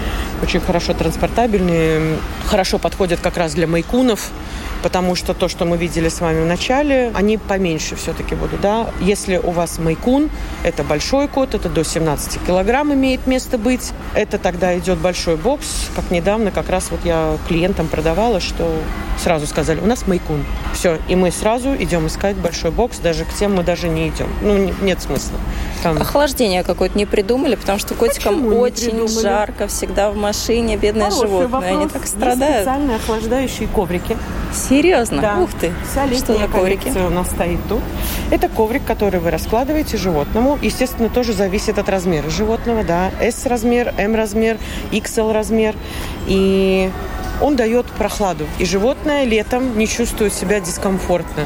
Очень 0.42 0.62
хорошо 0.62 0.94
транспортабельные. 0.94 2.18
Хорошо 2.48 2.78
подходят 2.80 3.20
как 3.20 3.38
раз 3.38 3.54
для 3.54 3.68
майкунов. 3.68 4.30
Потому 4.82 5.16
что 5.16 5.34
то, 5.34 5.48
что 5.48 5.64
мы 5.64 5.78
видели 5.78 6.10
с 6.10 6.20
вами 6.20 6.44
в 6.44 6.46
начале, 6.46 7.10
они 7.16 7.38
поменьше 7.38 7.96
все-таки 7.96 8.36
будут, 8.36 8.60
да. 8.60 8.88
Если 9.00 9.38
у 9.38 9.52
вас 9.52 9.80
майкун, 9.80 10.30
это 10.64 10.84
большой 10.84 11.30
кот, 11.30 11.56
это 11.56 11.70
до 11.70 11.86
17 11.86 12.46
килограмм 12.46 12.94
имеет 12.94 13.26
место 13.26 13.58
быть. 13.58 13.94
Это 14.14 14.38
тогда 14.38 14.78
идет 14.78 14.98
большой 14.98 15.38
бокс. 15.38 15.90
Как 15.96 16.12
недавно 16.12 16.52
как 16.52 16.70
раз 16.70 16.92
вот 16.92 17.00
я 17.06 17.38
клиентам 17.48 17.88
продавала, 17.88 18.42
что 18.42 18.76
сразу 19.24 19.48
сказали, 19.48 19.80
у 19.80 19.86
нас 19.86 20.06
майкун. 20.06 20.44
Все, 20.74 20.98
и 21.08 21.16
мы 21.16 21.32
сразу 21.32 21.74
идем 21.76 22.08
искать 22.08 22.36
большой 22.36 22.72
бокс, 22.72 22.98
даже 22.98 23.24
к 23.24 23.34
тем 23.34 23.56
мы 23.56 23.64
даже 23.64 23.88
не 23.88 24.10
идем. 24.10 24.28
Ну, 24.42 24.58
не- 24.58 24.74
нет 24.82 25.02
смысла. 25.02 25.38
Там 25.82 25.98
Охлаждение 25.98 26.64
какое-то 26.74 26.98
не 26.98 27.06
придумали, 27.06 27.56
потому 27.56 27.80
что 27.80 27.94
котикам 27.94 28.36
Почему 28.36 28.60
очень 28.60 29.08
жарко 29.08 29.68
всегда 29.68 30.12
в 30.12 30.16
машине, 30.16 30.78
бедные 30.78 31.10
Хороший 31.10 31.28
животные, 31.28 31.72
они 31.72 31.88
так 31.88 32.02
Есть 32.02 32.16
страдают. 32.18 32.58
специальные 32.58 32.96
охлаждающие 32.98 33.68
коврики. 33.68 34.18
Серьезно? 34.54 35.22
Да. 35.22 35.38
Ух 35.40 35.50
ты! 35.60 35.72
Вся 35.90 36.08
Что 36.14 36.38
за 36.38 36.48
коврики? 36.48 36.90
у 36.90 37.10
нас 37.10 37.28
стоит 37.28 37.60
тут. 37.68 37.82
Это 38.32 38.50
коврик, 38.50 38.84
который 38.86 39.20
вы 39.20 39.32
раскладываете 39.32 39.98
животному. 39.98 40.58
Естественно, 40.62 41.10
тоже 41.10 41.34
зависит 41.34 41.78
от 41.78 41.90
размера 41.90 42.30
животного. 42.30 42.84
Да, 42.84 43.12
S 43.20 43.46
размер, 43.46 43.94
M 43.98 44.16
размер, 44.16 44.58
XL 44.92 45.32
размер. 45.32 45.76
И 46.28 46.90
он 47.42 47.56
дает 47.56 47.86
прохладу. 47.86 48.46
И 48.60 48.66
животное 48.66 49.24
летом 49.26 49.78
не 49.78 49.88
чувствует 49.88 50.34
себя 50.34 50.60
дискомфортно 50.60 51.44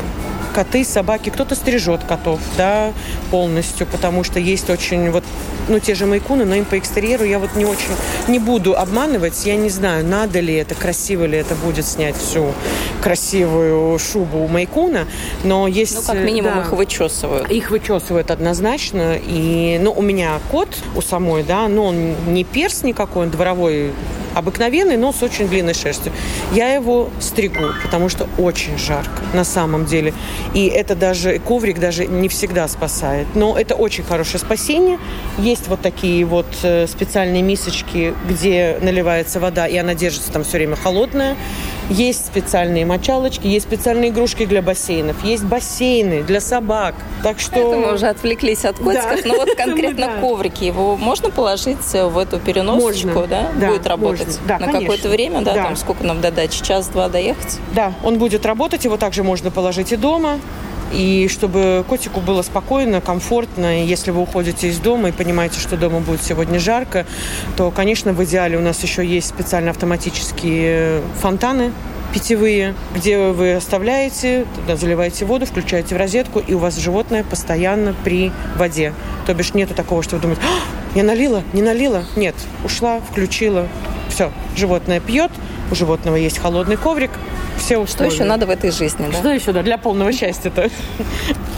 коты, 0.58 0.84
собаки. 0.84 1.30
Кто-то 1.30 1.54
стрижет 1.54 2.04
котов, 2.04 2.40
да, 2.58 2.92
полностью, 3.30 3.86
потому 3.86 4.24
что 4.24 4.40
есть 4.40 4.72
очень 4.72 5.12
вот, 5.12 5.24
ну, 5.68 5.80
те 5.80 5.96
же 5.96 6.06
майкуны, 6.06 6.46
но 6.46 6.56
им 6.56 6.66
по 6.66 6.78
экстерьеру 6.78 7.26
я 7.26 7.40
вот 7.40 7.56
не 7.56 7.66
очень, 7.66 7.90
не 8.28 8.40
буду 8.40 8.78
обманывать, 8.78 9.46
я 9.46 9.56
не 9.56 9.70
знаю, 9.70 10.06
надо 10.06 10.40
ли 10.40 10.54
это, 10.54 10.76
красиво 10.76 11.26
ли 11.26 11.38
это 11.38 11.56
будет 11.56 11.86
снять 11.86 12.16
всю 12.18 12.54
красивую 13.02 13.98
шубу 14.00 14.40
у 14.40 14.48
майкуна, 14.48 15.06
но 15.44 15.68
есть... 15.68 15.96
Ну, 15.96 16.02
как 16.02 16.18
минимум 16.24 16.54
да, 16.56 16.62
их 16.62 16.72
вычесывают. 16.72 17.50
Их 17.52 17.72
вычесывают 17.72 18.32
однозначно, 18.32 19.18
и, 19.18 19.80
ну, 19.82 19.92
у 19.92 20.02
меня 20.02 20.40
кот 20.52 20.70
у 20.96 21.02
самой, 21.02 21.44
да, 21.44 21.68
но 21.68 21.86
он 21.86 22.16
не 22.28 22.44
перс 22.44 22.84
никакой, 22.84 23.26
он 23.26 23.32
дворовой 23.32 23.92
обыкновенный, 24.38 24.98
но 24.98 25.12
с 25.12 25.24
очень 25.24 25.48
длинной 25.48 25.74
шерстью. 25.74 26.12
Я 26.54 26.74
его 26.74 27.10
стригу, 27.20 27.74
потому 27.84 28.08
что 28.08 28.28
очень 28.38 28.78
жарко 28.78 29.24
на 29.34 29.44
самом 29.44 29.86
деле. 29.86 30.14
И 30.54 30.68
это 30.68 30.96
даже 30.96 31.40
коврик 31.40 31.80
даже 31.80 32.06
не 32.06 32.30
всегда 32.30 32.68
спасает. 32.68 33.28
Но 33.34 33.58
это 33.58 33.76
очень 33.76 34.04
хорошее 34.04 34.40
спасение. 34.40 35.00
Есть 35.40 35.57
вот 35.68 35.82
такие 35.82 36.26
вот 36.26 36.46
э, 36.64 36.88
специальные 36.88 37.42
мисочки, 37.42 38.14
где 38.28 38.78
наливается 38.82 39.40
вода, 39.40 39.68
и 39.68 39.78
она 39.78 39.96
держится 39.96 40.32
там 40.32 40.44
все 40.44 40.58
время 40.58 40.76
холодная. 40.76 41.36
Есть 41.90 42.26
специальные 42.26 42.86
мочалочки, 42.86 43.48
есть 43.48 43.66
специальные 43.66 44.10
игрушки 44.10 44.46
для 44.46 44.62
бассейнов, 44.62 45.24
есть 45.24 45.44
бассейны 45.44 46.22
для 46.22 46.42
собак. 46.42 46.96
Так 47.24 47.40
что... 47.40 47.56
Это 47.56 47.78
мы 47.78 47.94
уже 47.94 48.08
отвлеклись 48.08 48.66
от 48.66 48.78
котиков, 48.78 49.24
да. 49.24 49.30
но 49.30 49.36
вот 49.36 49.50
конкретно 49.58 50.20
коврики, 50.20 50.66
его 50.66 50.98
можно 50.98 51.30
положить 51.30 51.78
в 51.94 52.18
эту 52.18 52.40
переносочку, 52.40 53.08
можно. 53.08 53.28
да? 53.28 53.52
да? 53.56 53.68
Будет 53.70 53.88
работать 53.88 54.28
можно. 54.28 54.42
да, 54.48 54.60
на 54.60 54.72
какое-то 54.72 55.10
время, 55.10 55.42
да? 55.42 55.54
да? 55.54 55.64
Там 55.64 55.76
сколько 55.78 56.04
нам 56.04 56.22
додать? 56.22 56.62
Час-два 56.62 57.08
доехать? 57.08 57.60
Да, 57.74 57.94
он 58.04 58.18
будет 58.18 58.46
работать, 58.46 58.84
его 58.84 58.98
также 58.98 59.24
можно 59.24 59.50
положить 59.50 59.92
и 59.92 59.96
дома. 59.96 60.40
И 60.94 61.28
чтобы 61.30 61.84
котику 61.88 62.22
было 62.22 62.42
спокойно, 62.42 63.02
комфортно, 63.02 63.84
если 63.84 64.12
вы 64.12 64.22
уходите 64.22 64.70
из 64.70 64.80
дома 64.80 65.10
и 65.10 65.12
понимаете, 65.12 65.60
что 65.60 65.78
дома 65.78 66.00
будет 66.00 66.24
сегодня 66.24 66.60
жарко, 66.60 67.06
то, 67.56 67.72
конечно, 67.72 68.14
в 68.14 68.24
идеале 68.24 68.58
у 68.58 68.62
нас 68.62 68.82
еще 68.84 69.06
есть 69.06 69.28
специально 69.28 69.72
автоматические 69.72 71.02
фонтаны, 71.22 71.72
питьевые, 72.14 72.74
где 72.96 73.18
вы 73.18 73.56
оставляете, 73.56 74.46
туда 74.56 74.76
заливаете 74.76 75.26
воду, 75.26 75.46
включаете 75.46 75.96
в 75.96 75.98
розетку, 75.98 76.40
и 76.40 76.54
у 76.54 76.58
вас 76.58 76.78
животное 76.78 77.24
постоянно 77.24 77.94
при 78.04 78.32
воде. 78.56 78.94
То 79.26 79.34
бишь 79.34 79.54
нету 79.54 79.74
такого, 79.74 80.04
что 80.04 80.16
вы 80.16 80.22
думаете, 80.22 80.42
а, 80.44 80.98
я 80.98 81.04
налила, 81.04 81.44
не 81.54 81.62
налила. 81.62 82.04
Нет, 82.16 82.36
ушла, 82.64 83.02
включила. 83.02 83.68
Все, 84.10 84.32
животное 84.56 85.00
пьет, 85.00 85.32
у 85.70 85.76
животного 85.76 86.16
есть 86.16 86.40
холодный 86.40 86.78
коврик, 86.78 87.12
все 87.68 87.78
условия. 87.78 88.12
Что 88.12 88.22
еще 88.22 88.30
надо 88.30 88.46
в 88.46 88.50
этой 88.50 88.72
жизни, 88.72 89.08
да? 89.12 89.20
Что 89.20 89.30
еще, 89.30 89.52
да, 89.52 89.62
для 89.62 89.78
полного 89.78 90.14
счастья-то? 90.14 90.70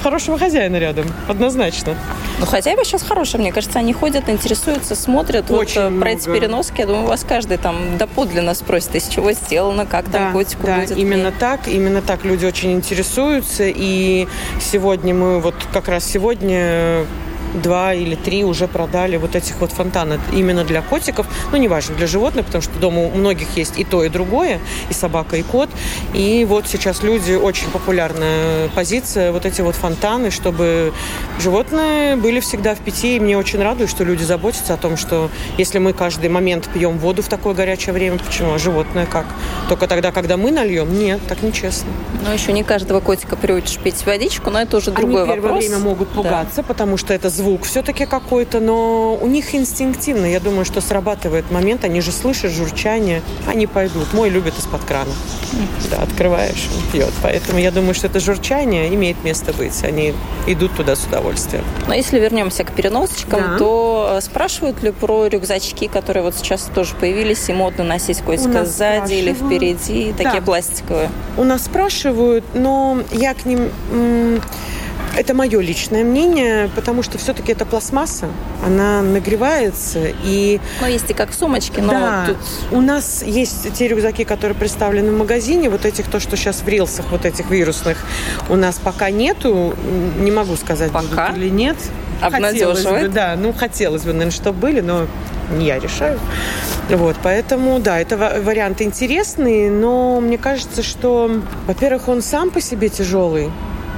Хорошего 0.01 0.39
хозяина 0.39 0.77
рядом, 0.77 1.05
однозначно. 1.27 1.95
Ну, 2.39 2.47
хозяева 2.47 2.83
сейчас 2.83 3.03
хорошие, 3.03 3.39
мне 3.39 3.51
кажется, 3.51 3.77
они 3.77 3.93
ходят, 3.93 4.27
интересуются, 4.27 4.95
смотрят. 4.95 5.51
Очень 5.51 5.81
вот 5.81 5.87
э, 5.87 5.89
много. 5.89 6.01
про 6.01 6.11
эти 6.11 6.25
переноски, 6.25 6.79
я 6.79 6.87
думаю, 6.87 7.05
вас 7.05 7.23
каждый 7.27 7.57
там 7.57 7.99
доподлинно 7.99 8.55
спросит, 8.55 8.95
из 8.95 9.07
чего 9.07 9.33
сделано, 9.33 9.85
как 9.85 10.09
да, 10.09 10.17
там 10.17 10.33
котику 10.33 10.65
да, 10.65 10.77
будет. 10.77 10.97
именно 10.97 11.31
так, 11.31 11.67
именно 11.67 12.01
так 12.01 12.25
люди 12.25 12.43
очень 12.43 12.71
интересуются. 12.71 13.65
И 13.67 14.27
сегодня 14.59 15.13
мы, 15.13 15.39
вот 15.39 15.53
как 15.71 15.89
раз 15.89 16.05
сегодня 16.05 17.05
два 17.53 17.93
или 17.93 18.15
три 18.15 18.43
уже 18.43 18.67
продали 18.67 19.17
вот 19.17 19.35
этих 19.35 19.59
вот 19.59 19.71
фонтанов 19.71 20.19
именно 20.33 20.63
для 20.63 20.81
котиков. 20.81 21.27
Ну, 21.51 21.57
неважно, 21.57 21.95
для 21.95 22.07
животных, 22.07 22.45
потому 22.45 22.61
что 22.61 22.77
дома 22.79 23.01
у 23.01 23.11
многих 23.11 23.57
есть 23.57 23.77
и 23.77 23.83
то, 23.83 24.03
и 24.03 24.09
другое, 24.09 24.59
и 24.89 24.93
собака, 24.93 25.37
и 25.37 25.43
кот. 25.43 25.69
И 26.13 26.45
вот 26.47 26.67
сейчас 26.67 27.03
люди, 27.03 27.33
очень 27.33 27.69
популярная 27.69 28.69
позиция, 28.69 29.31
вот 29.31 29.45
эти 29.45 29.61
вот 29.61 29.75
фонтаны, 29.75 30.31
чтобы 30.31 30.93
животные 31.39 32.15
были 32.15 32.39
всегда 32.39 32.75
в 32.75 32.79
пяти. 32.79 33.17
И 33.17 33.19
мне 33.19 33.37
очень 33.37 33.61
радует, 33.61 33.89
что 33.89 34.03
люди 34.03 34.23
заботятся 34.23 34.73
о 34.73 34.77
том, 34.77 34.97
что 34.97 35.29
если 35.57 35.79
мы 35.79 35.93
каждый 35.93 36.29
момент 36.29 36.69
пьем 36.73 36.97
воду 36.97 37.21
в 37.21 37.27
такое 37.27 37.53
горячее 37.53 37.93
время, 37.93 38.19
почему? 38.19 38.53
А 38.53 38.59
животное 38.59 39.05
как? 39.05 39.25
Только 39.67 39.87
тогда, 39.87 40.11
когда 40.11 40.37
мы 40.37 40.51
нальем? 40.51 40.97
Нет, 40.97 41.19
так 41.27 41.41
нечестно. 41.41 41.89
Но 42.25 42.33
еще 42.33 42.51
не 42.51 42.63
каждого 42.63 42.99
котика 42.99 43.35
приучишь 43.35 43.77
пить 43.77 44.05
водичку, 44.05 44.49
но 44.49 44.61
это 44.61 44.77
уже 44.77 44.91
другой 44.91 45.23
Они 45.23 45.33
первое 45.33 45.53
время 45.53 45.79
могут 45.79 46.09
пугаться, 46.09 46.57
да. 46.57 46.63
потому 46.63 46.97
что 46.97 47.13
это 47.13 47.29
звук 47.39 47.63
все-таки 47.63 48.05
какой-то, 48.05 48.59
но 48.59 49.15
у 49.15 49.27
них 49.27 49.55
инстинктивно, 49.55 50.25
я 50.25 50.41
думаю, 50.41 50.65
что 50.65 50.81
срабатывает 50.81 51.49
момент, 51.51 51.85
они 51.85 52.01
же 52.01 52.11
слышат 52.11 52.51
журчание, 52.51 53.21
они 53.47 53.65
пойдут. 53.65 54.13
Мой 54.13 54.29
любит 54.29 54.59
из-под 54.59 54.83
крана. 54.83 55.11
Да, 55.89 56.03
открываешь, 56.03 56.67
он 56.75 56.91
пьет. 56.91 57.13
Поэтому 57.23 57.59
я 57.59 57.71
думаю, 57.71 57.93
что 57.93 58.07
это 58.07 58.19
журчание 58.19 58.93
имеет 58.93 59.23
место 59.23 59.53
быть. 59.53 59.83
Они 59.83 60.13
идут 60.47 60.75
туда 60.75 60.95
с 60.95 61.05
удовольствием. 61.05 61.63
Но 61.87 61.93
если 61.93 62.19
вернемся 62.19 62.65
к 62.65 62.73
переносочкам, 62.73 63.41
да. 63.41 63.57
то 63.57 64.15
э, 64.17 64.21
спрашивают 64.21 64.83
ли 64.83 64.91
про 64.91 65.27
рюкзачки, 65.27 65.87
которые 65.87 66.23
вот 66.23 66.35
сейчас 66.35 66.69
тоже 66.75 66.93
появились 66.95 67.47
и 67.47 67.53
модно 67.53 67.85
носить 67.85 68.21
котика 68.21 68.65
сзади 68.65 69.13
или 69.13 69.33
впереди, 69.33 70.13
такие 70.17 70.41
да. 70.41 70.45
пластиковые? 70.45 71.09
У 71.37 71.43
нас 71.45 71.63
спрашивают, 71.63 72.43
но 72.53 72.99
я 73.11 73.33
к 73.33 73.45
ним 73.45 73.69
это 75.19 75.33
мое 75.33 75.59
личное 75.59 76.05
мнение, 76.05 76.69
потому 76.75 77.03
что 77.03 77.17
все-таки 77.17 77.51
это 77.51 77.65
пластмасса, 77.65 78.27
она 78.65 79.01
нагревается 79.01 79.99
и... 80.23 80.61
Но 80.79 80.87
есть 80.87 81.09
и 81.09 81.13
как 81.13 81.33
сумочки, 81.33 81.81
но 81.81 81.91
да, 81.91 82.25
тут... 82.27 82.37
у 82.71 82.79
нас 82.79 83.21
есть 83.21 83.73
те 83.73 83.89
рюкзаки, 83.89 84.23
которые 84.23 84.57
представлены 84.57 85.11
в 85.11 85.17
магазине, 85.17 85.69
вот 85.69 85.85
этих, 85.85 86.09
то, 86.09 86.21
что 86.21 86.37
сейчас 86.37 86.61
в 86.61 86.67
рилсах, 86.69 87.05
вот 87.11 87.25
этих 87.25 87.49
вирусных, 87.49 87.97
у 88.47 88.55
нас 88.55 88.79
пока 88.81 89.09
нету, 89.09 89.75
не 90.19 90.31
могу 90.31 90.55
сказать, 90.55 90.91
пока? 90.91 91.27
будут 91.27 91.37
или 91.37 91.49
нет. 91.49 91.75
Обнадеживает. 92.21 93.07
Бы, 93.07 93.13
да, 93.13 93.35
ну 93.37 93.51
хотелось 93.51 94.03
бы, 94.03 94.13
наверное, 94.13 94.31
чтобы 94.31 94.59
были, 94.59 94.79
но 94.79 95.05
не 95.57 95.65
я 95.65 95.79
решаю. 95.79 96.17
Вот, 96.89 97.17
поэтому, 97.21 97.79
да, 97.79 97.99
это 97.99 98.15
вариант 98.17 98.81
интересный, 98.81 99.69
но 99.69 100.21
мне 100.21 100.37
кажется, 100.37 100.81
что, 100.81 101.29
во-первых, 101.67 102.07
он 102.07 102.21
сам 102.21 102.51
по 102.51 102.61
себе 102.61 102.87
тяжелый, 102.87 103.51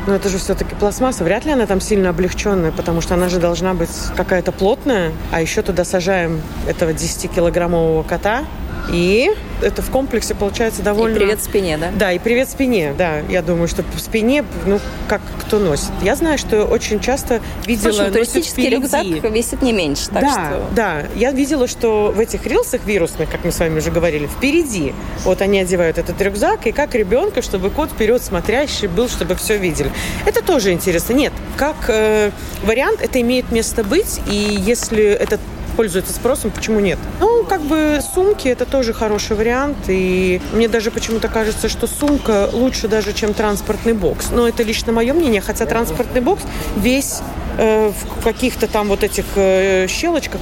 но 0.07 0.15
это 0.15 0.29
же 0.29 0.37
все-таки 0.37 0.75
пластмасса. 0.75 1.23
Вряд 1.23 1.45
ли 1.45 1.51
она 1.51 1.65
там 1.65 1.81
сильно 1.81 2.09
облегченная, 2.09 2.71
потому 2.71 3.01
что 3.01 3.13
она 3.13 3.29
же 3.29 3.39
должна 3.39 3.73
быть 3.73 3.89
какая-то 4.15 4.51
плотная. 4.51 5.11
А 5.31 5.41
еще 5.41 5.61
туда 5.61 5.83
сажаем 5.83 6.41
этого 6.67 6.91
10-килограммового 6.91 8.03
кота. 8.07 8.43
И 8.89 9.31
это 9.61 9.81
в 9.81 9.89
комплексе 9.89 10.35
получается 10.35 10.81
довольно... 10.81 11.15
И 11.15 11.19
привет 11.19 11.43
спине, 11.43 11.77
да? 11.77 11.91
Да, 11.95 12.11
и 12.11 12.19
привет 12.19 12.49
спине, 12.49 12.93
да. 12.97 13.19
Я 13.29 13.41
думаю, 13.41 13.67
что 13.67 13.83
в 13.83 13.99
спине, 13.99 14.43
ну, 14.65 14.79
как 15.07 15.21
кто 15.39 15.59
носит. 15.59 15.91
Я 16.01 16.15
знаю, 16.15 16.37
что 16.37 16.65
очень 16.65 16.99
часто 16.99 17.41
видела... 17.65 17.91
Слушай, 17.91 18.11
туристический 18.11 18.69
рюкзак 18.69 19.05
весит 19.05 19.61
не 19.61 19.73
меньше, 19.73 20.09
так 20.09 20.21
да, 20.21 20.31
что... 20.31 20.65
Да, 20.75 21.03
я 21.15 21.31
видела, 21.31 21.67
что 21.67 22.11
в 22.15 22.19
этих 22.19 22.45
рилсах 22.45 22.85
вирусных, 22.85 23.29
как 23.29 23.43
мы 23.45 23.51
с 23.51 23.59
вами 23.59 23.79
уже 23.79 23.91
говорили, 23.91 24.27
впереди, 24.27 24.93
вот 25.23 25.41
они 25.41 25.59
одевают 25.59 25.97
этот 25.97 26.21
рюкзак, 26.21 26.67
и 26.67 26.71
как 26.71 26.95
ребенка, 26.95 27.41
чтобы 27.41 27.69
кот 27.69 27.91
вперед 27.91 28.23
смотрящий 28.23 28.87
был, 28.87 29.09
чтобы 29.09 29.35
все 29.35 29.57
видели. 29.57 29.91
Это 30.25 30.43
тоже 30.43 30.71
интересно. 30.71 31.13
Нет, 31.13 31.33
как 31.57 31.75
э, 31.87 32.31
вариант, 32.63 33.01
это 33.01 33.21
имеет 33.21 33.51
место 33.51 33.83
быть, 33.83 34.19
и 34.27 34.57
если 34.65 35.03
этот 35.03 35.39
пользуется 35.81 36.13
спросом, 36.13 36.51
почему 36.51 36.79
нет? 36.79 36.99
Ну, 37.19 37.43
как 37.43 37.61
бы 37.61 38.01
сумки 38.13 38.47
это 38.47 38.65
тоже 38.67 38.93
хороший 38.93 39.35
вариант, 39.35 39.77
и 39.87 40.39
мне 40.53 40.67
даже 40.67 40.91
почему-то 40.91 41.27
кажется, 41.27 41.69
что 41.69 41.87
сумка 41.87 42.47
лучше 42.53 42.87
даже, 42.87 43.13
чем 43.13 43.33
транспортный 43.33 43.93
бокс. 43.93 44.29
Но 44.29 44.47
это 44.47 44.61
лично 44.61 44.91
мое 44.91 45.11
мнение, 45.13 45.41
хотя 45.41 45.65
транспортный 45.65 46.21
бокс 46.21 46.43
весь 46.77 47.21
Э, 47.57 47.91
в 47.91 48.23
каких-то 48.23 48.67
там 48.67 48.87
вот 48.87 49.03
этих 49.03 49.25
э, 49.35 49.87
щелочках, 49.87 50.39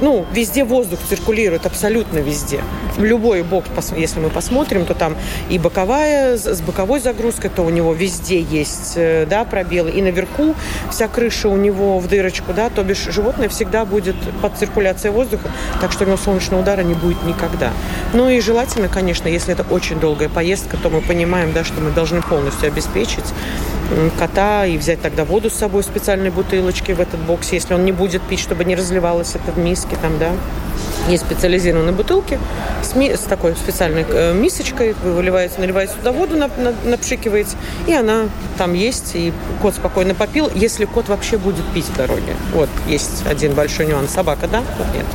ну, 0.00 0.26
везде 0.32 0.64
воздух 0.64 0.98
циркулирует, 1.08 1.66
абсолютно 1.66 2.18
везде. 2.18 2.60
В 2.96 3.04
любой 3.04 3.42
бок, 3.42 3.64
если 3.96 4.20
мы 4.20 4.28
посмотрим, 4.28 4.84
то 4.84 4.94
там 4.94 5.16
и 5.48 5.58
боковая, 5.58 6.36
с 6.36 6.60
боковой 6.60 7.00
загрузкой, 7.00 7.50
то 7.50 7.62
у 7.62 7.70
него 7.70 7.94
везде 7.94 8.40
есть, 8.40 8.94
э, 8.96 9.26
да, 9.28 9.44
пробелы. 9.44 9.90
И 9.90 10.02
наверху 10.02 10.54
вся 10.90 11.08
крыша 11.08 11.48
у 11.48 11.56
него 11.56 11.98
в 11.98 12.08
дырочку, 12.08 12.52
да, 12.52 12.68
то 12.68 12.82
бишь 12.82 13.06
животное 13.08 13.48
всегда 13.48 13.84
будет 13.84 14.16
под 14.42 14.56
циркуляцией 14.56 15.14
воздуха, 15.14 15.50
так 15.80 15.92
что 15.92 16.04
у 16.04 16.06
него 16.06 16.18
солнечного 16.18 16.62
удара 16.62 16.82
не 16.82 16.94
будет 16.94 17.22
никогда. 17.24 17.72
Ну 18.12 18.28
и 18.28 18.40
желательно, 18.40 18.88
конечно, 18.88 19.28
если 19.28 19.52
это 19.54 19.64
очень 19.70 19.98
долгая 19.98 20.28
поездка, 20.28 20.76
то 20.76 20.90
мы 20.90 21.00
понимаем, 21.00 21.52
да, 21.52 21.64
что 21.64 21.80
мы 21.80 21.90
должны 21.90 22.20
полностью 22.20 22.68
обеспечить 22.68 23.24
кота 24.18 24.66
и 24.66 24.78
взять 24.78 25.00
тогда 25.02 25.24
воду 25.24 25.50
с 25.50 25.54
собой 25.54 25.82
в 25.82 25.86
специальной 25.86 26.30
бутылочке 26.30 26.94
в 26.94 27.00
этот 27.00 27.20
бокс, 27.20 27.52
если 27.52 27.74
он 27.74 27.84
не 27.84 27.92
будет 27.92 28.22
пить, 28.22 28.40
чтобы 28.40 28.64
не 28.64 28.74
разливалось 28.74 29.34
это 29.34 29.52
в 29.52 29.58
миске 29.58 29.96
там, 30.00 30.18
да. 30.18 30.32
Есть 31.08 31.24
специализированные 31.24 31.92
бутылки 31.92 32.38
с, 32.82 32.94
ми- 32.94 33.14
с 33.14 33.20
такой 33.20 33.54
специальной 33.56 34.04
э, 34.08 34.32
мисочкой. 34.34 34.94
Вы 35.02 35.12
выливаете, 35.14 35.54
наливаете 35.58 35.94
туда 35.94 36.12
воду, 36.12 36.36
на- 36.36 36.48
на- 36.56 36.74
напшикиваете, 36.84 37.56
и 37.86 37.92
она 37.94 38.26
там 38.58 38.74
есть, 38.74 39.14
и 39.14 39.32
кот 39.60 39.74
спокойно 39.74 40.14
попил, 40.14 40.50
если 40.54 40.84
кот 40.84 41.08
вообще 41.08 41.38
будет 41.38 41.64
пить 41.74 41.86
в 41.86 41.96
дороге. 41.96 42.34
Вот, 42.52 42.68
есть 42.86 43.24
один 43.28 43.52
большой 43.54 43.86
нюанс. 43.86 44.12
Собака, 44.12 44.46
да? 44.46 44.58
Кот 44.78 44.86
нет. 44.94 45.06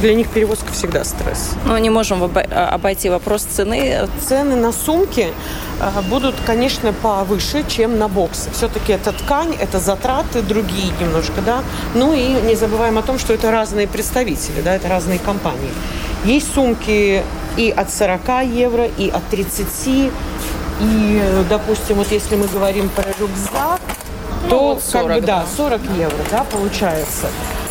Для 0.00 0.14
них 0.14 0.28
перевозка 0.28 0.70
всегда 0.72 1.02
стресс. 1.04 1.50
Но 1.66 1.76
не 1.78 1.90
можем 1.90 2.22
а, 2.22 2.68
обойти 2.68 3.08
вопрос 3.08 3.42
цены. 3.42 4.06
Цены 4.26 4.54
на 4.54 4.70
сумки 4.70 5.28
а, 5.80 6.02
будут, 6.02 6.34
конечно, 6.46 6.92
повыше, 6.92 7.64
чем 7.66 7.98
на 7.98 8.06
боксы. 8.06 8.50
Все-таки 8.52 8.92
это 8.92 9.12
ткань, 9.12 9.56
это 9.58 9.80
затраты 9.80 10.42
другие 10.42 10.92
немножко, 11.00 11.40
да. 11.44 11.62
Ну 11.94 12.12
и 12.12 12.28
не 12.46 12.54
забываем 12.54 12.98
о 12.98 13.02
том, 13.02 13.18
что 13.18 13.32
это 13.32 13.50
разные 13.50 13.88
представители, 13.88 14.60
да, 14.62 14.76
это 14.76 14.88
разные 14.88 15.17
компании. 15.20 15.70
Есть 16.24 16.52
сумки 16.52 17.22
и 17.56 17.70
от 17.70 17.92
40 17.92 18.44
евро, 18.46 18.86
и 18.86 19.08
от 19.08 19.24
30, 19.28 20.10
и, 20.80 21.22
допустим, 21.48 21.96
вот 21.96 22.10
если 22.12 22.36
мы 22.36 22.46
говорим 22.46 22.88
про 22.88 23.04
рюкзак, 23.18 23.80
ну, 24.44 24.48
то 24.48 24.58
вот 24.74 24.82
40, 24.82 25.08
как 25.08 25.20
бы, 25.20 25.26
да, 25.26 25.46
40 25.56 25.80
евро, 25.96 26.16
да, 26.30 26.44
получается. 26.44 27.26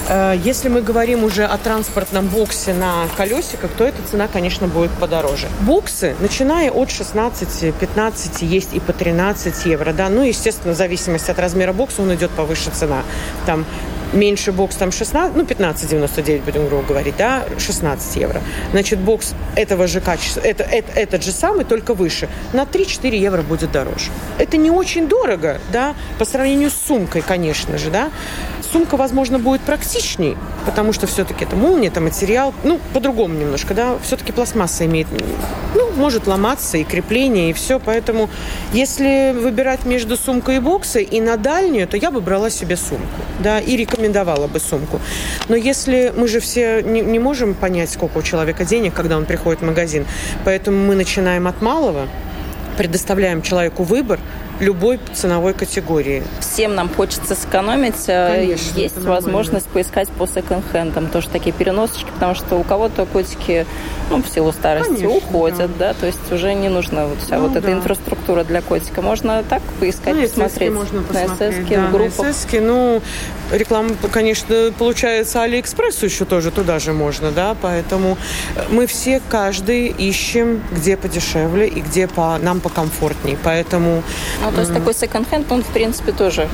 Э, 0.10 0.36
если 0.44 0.70
мы 0.70 0.82
говорим 0.82 1.24
уже 1.24 1.46
о 1.46 1.58
транспортном 1.58 2.27
боксе 2.27 2.74
на 2.74 3.08
колесиках, 3.16 3.72
то 3.72 3.84
эта 3.84 4.01
цена, 4.10 4.27
конечно, 4.27 4.68
будет 4.68 4.92
подороже. 4.92 5.48
Боксы, 5.62 6.16
начиная 6.20 6.72
от 6.72 6.89
16-15, 6.89 8.46
есть 8.46 8.74
и 8.74 8.80
по 8.80 8.94
13 8.94 9.66
евро, 9.66 9.94
да, 9.94 10.10
ну, 10.10 10.24
естественно, 10.24 10.74
в 10.74 10.77
зависимости 10.77 11.32
от 11.32 11.39
размера 11.39 11.74
бокса 11.74 12.01
он 12.01 12.13
идет 12.13 12.32
повыше 12.32 12.70
цена. 12.72 13.04
Там 13.46 13.66
меньше 14.13 14.51
бокс 14.51 14.75
там 14.75 14.91
16, 14.91 15.35
ну 15.35 15.43
15,99 15.43 16.43
будем 16.43 16.67
грубо 16.67 16.83
говорить, 16.87 17.15
да, 17.17 17.45
16 17.57 18.15
евро. 18.17 18.41
Значит, 18.71 18.99
бокс 18.99 19.33
этого 19.55 19.87
же 19.87 20.01
качества, 20.01 20.41
это, 20.41 20.63
это, 20.63 20.91
этот 20.99 21.23
же 21.23 21.31
самый, 21.31 21.65
только 21.65 21.93
выше, 21.93 22.29
на 22.53 22.63
3-4 22.63 23.15
евро 23.15 23.41
будет 23.41 23.71
дороже. 23.71 24.11
Это 24.37 24.57
не 24.57 24.71
очень 24.71 25.07
дорого, 25.07 25.59
да, 25.71 25.95
по 26.19 26.25
сравнению 26.25 26.69
с 26.69 26.75
сумкой, 26.87 27.21
конечно 27.21 27.77
же, 27.77 27.89
да. 27.89 28.09
Сумка, 28.71 28.97
возможно, 28.97 29.39
будет 29.39 29.62
практичней, 29.62 30.36
потому 30.65 30.91
что 30.91 31.07
все-таки 31.07 31.45
это 31.45 31.55
молния, 31.55 31.88
это 31.88 32.01
материал, 32.01 32.53
ну, 32.63 32.79
по-другому 32.93 33.33
немножко, 33.33 33.74
да, 33.74 33.97
все-таки 34.03 34.31
пластмасса 34.31 34.86
имеет, 34.86 35.07
ну, 35.74 35.91
может 35.93 36.27
ломаться 36.27 36.77
и 36.77 36.83
крепление, 36.83 37.51
и 37.51 37.53
все, 37.53 37.79
поэтому 37.79 38.29
если 38.74 39.33
выбирать 39.38 39.86
между 39.86 40.17
сумкой 40.17 40.57
и 40.57 40.59
боксой 40.59 41.03
и 41.03 41.21
на 41.21 41.38
дальнюю, 41.38 41.88
то 41.88 41.95
я 41.95 42.12
бы 42.12 42.19
брала 42.19 42.50
себе 42.50 42.75
сумку, 42.75 43.21
да, 43.39 43.59
и 43.59 43.77
рекомендовала 43.77 44.47
бы 44.47 44.59
сумку. 44.59 45.00
Но 45.47 45.55
если 45.55 46.13
мы 46.15 46.27
же 46.27 46.39
все 46.39 46.81
не, 46.81 47.01
не 47.01 47.19
можем 47.19 47.53
понять, 47.53 47.89
сколько 47.89 48.17
у 48.17 48.21
человека 48.21 48.65
денег, 48.65 48.93
когда 48.93 49.17
он 49.17 49.25
приходит 49.25 49.62
в 49.62 49.65
магазин, 49.65 50.05
поэтому 50.43 50.86
мы 50.86 50.95
начинаем 50.95 51.47
от 51.47 51.62
малого, 51.62 52.07
предоставляем 52.77 53.41
человеку 53.41 53.83
выбор, 53.83 54.19
любой 54.59 54.99
ценовой 55.13 55.53
категории. 55.53 56.23
Всем 56.39 56.75
нам 56.75 56.89
хочется 56.89 57.35
сэкономить. 57.35 58.07
Э, 58.07 58.35
Конечно, 58.35 58.79
Есть 58.79 58.97
возможность 58.97 59.67
поискать 59.67 60.09
по 60.09 60.27
секонд-хендам. 60.27 61.07
Тоже 61.07 61.29
такие 61.29 61.53
переносочки, 61.53 62.09
потому 62.13 62.35
что 62.35 62.55
у 62.55 62.63
кого-то 62.63 63.05
котики 63.05 63.65
ну, 64.09 64.21
в 64.21 64.29
силу 64.29 64.51
старости 64.51 64.89
Конечно, 64.89 65.09
уходят, 65.09 65.77
да. 65.77 65.89
да, 65.89 65.93
то 65.93 66.05
есть 66.05 66.31
уже 66.31 66.53
не 66.53 66.69
нужна 66.69 67.05
вот 67.05 67.19
вся 67.19 67.37
ну, 67.37 67.43
вот 67.43 67.53
да. 67.53 67.59
эта 67.59 67.73
инфраструктура 67.73 68.43
для 68.43 68.61
котика. 68.61 69.01
Можно 69.01 69.43
так 69.47 69.61
поискать, 69.79 70.15
ну, 70.15 70.21
посмотреть. 70.23 70.73
Можно 70.73 71.01
посмотреть. 71.01 71.39
На 71.39 71.51
СС, 71.51 71.69
да, 71.69 71.87
в 71.87 71.91
группах. 71.91 72.25
На 72.25 72.33
СС, 72.33 72.47
ну, 72.53 73.01
реклама, 73.51 73.92
конечно, 74.12 74.74
получается, 74.77 75.42
Алиэкспрессу 75.44 76.06
еще 76.06 76.25
тоже 76.25 76.51
туда 76.51 76.80
же 76.80 76.94
можно, 76.94 77.32
да, 77.32 77.56
поэтому 77.62 78.18
мы 78.70 78.88
все, 78.88 79.22
каждый 79.30 79.88
ищем, 79.88 80.62
где 80.72 80.98
подешевле 80.98 81.68
и 81.68 81.82
где 81.82 82.08
по, 82.08 82.38
нам 82.38 82.60
покомфортней, 82.60 83.38
поэтому... 83.44 84.04
Ну, 84.42 84.51
то 84.51 84.62
есть 84.62 84.74
такой 84.74 84.94
секонд-хенд, 84.94 85.51
он, 85.51 85.63
в 85.63 85.68
принципе, 85.68 86.12
тоже 86.12 86.50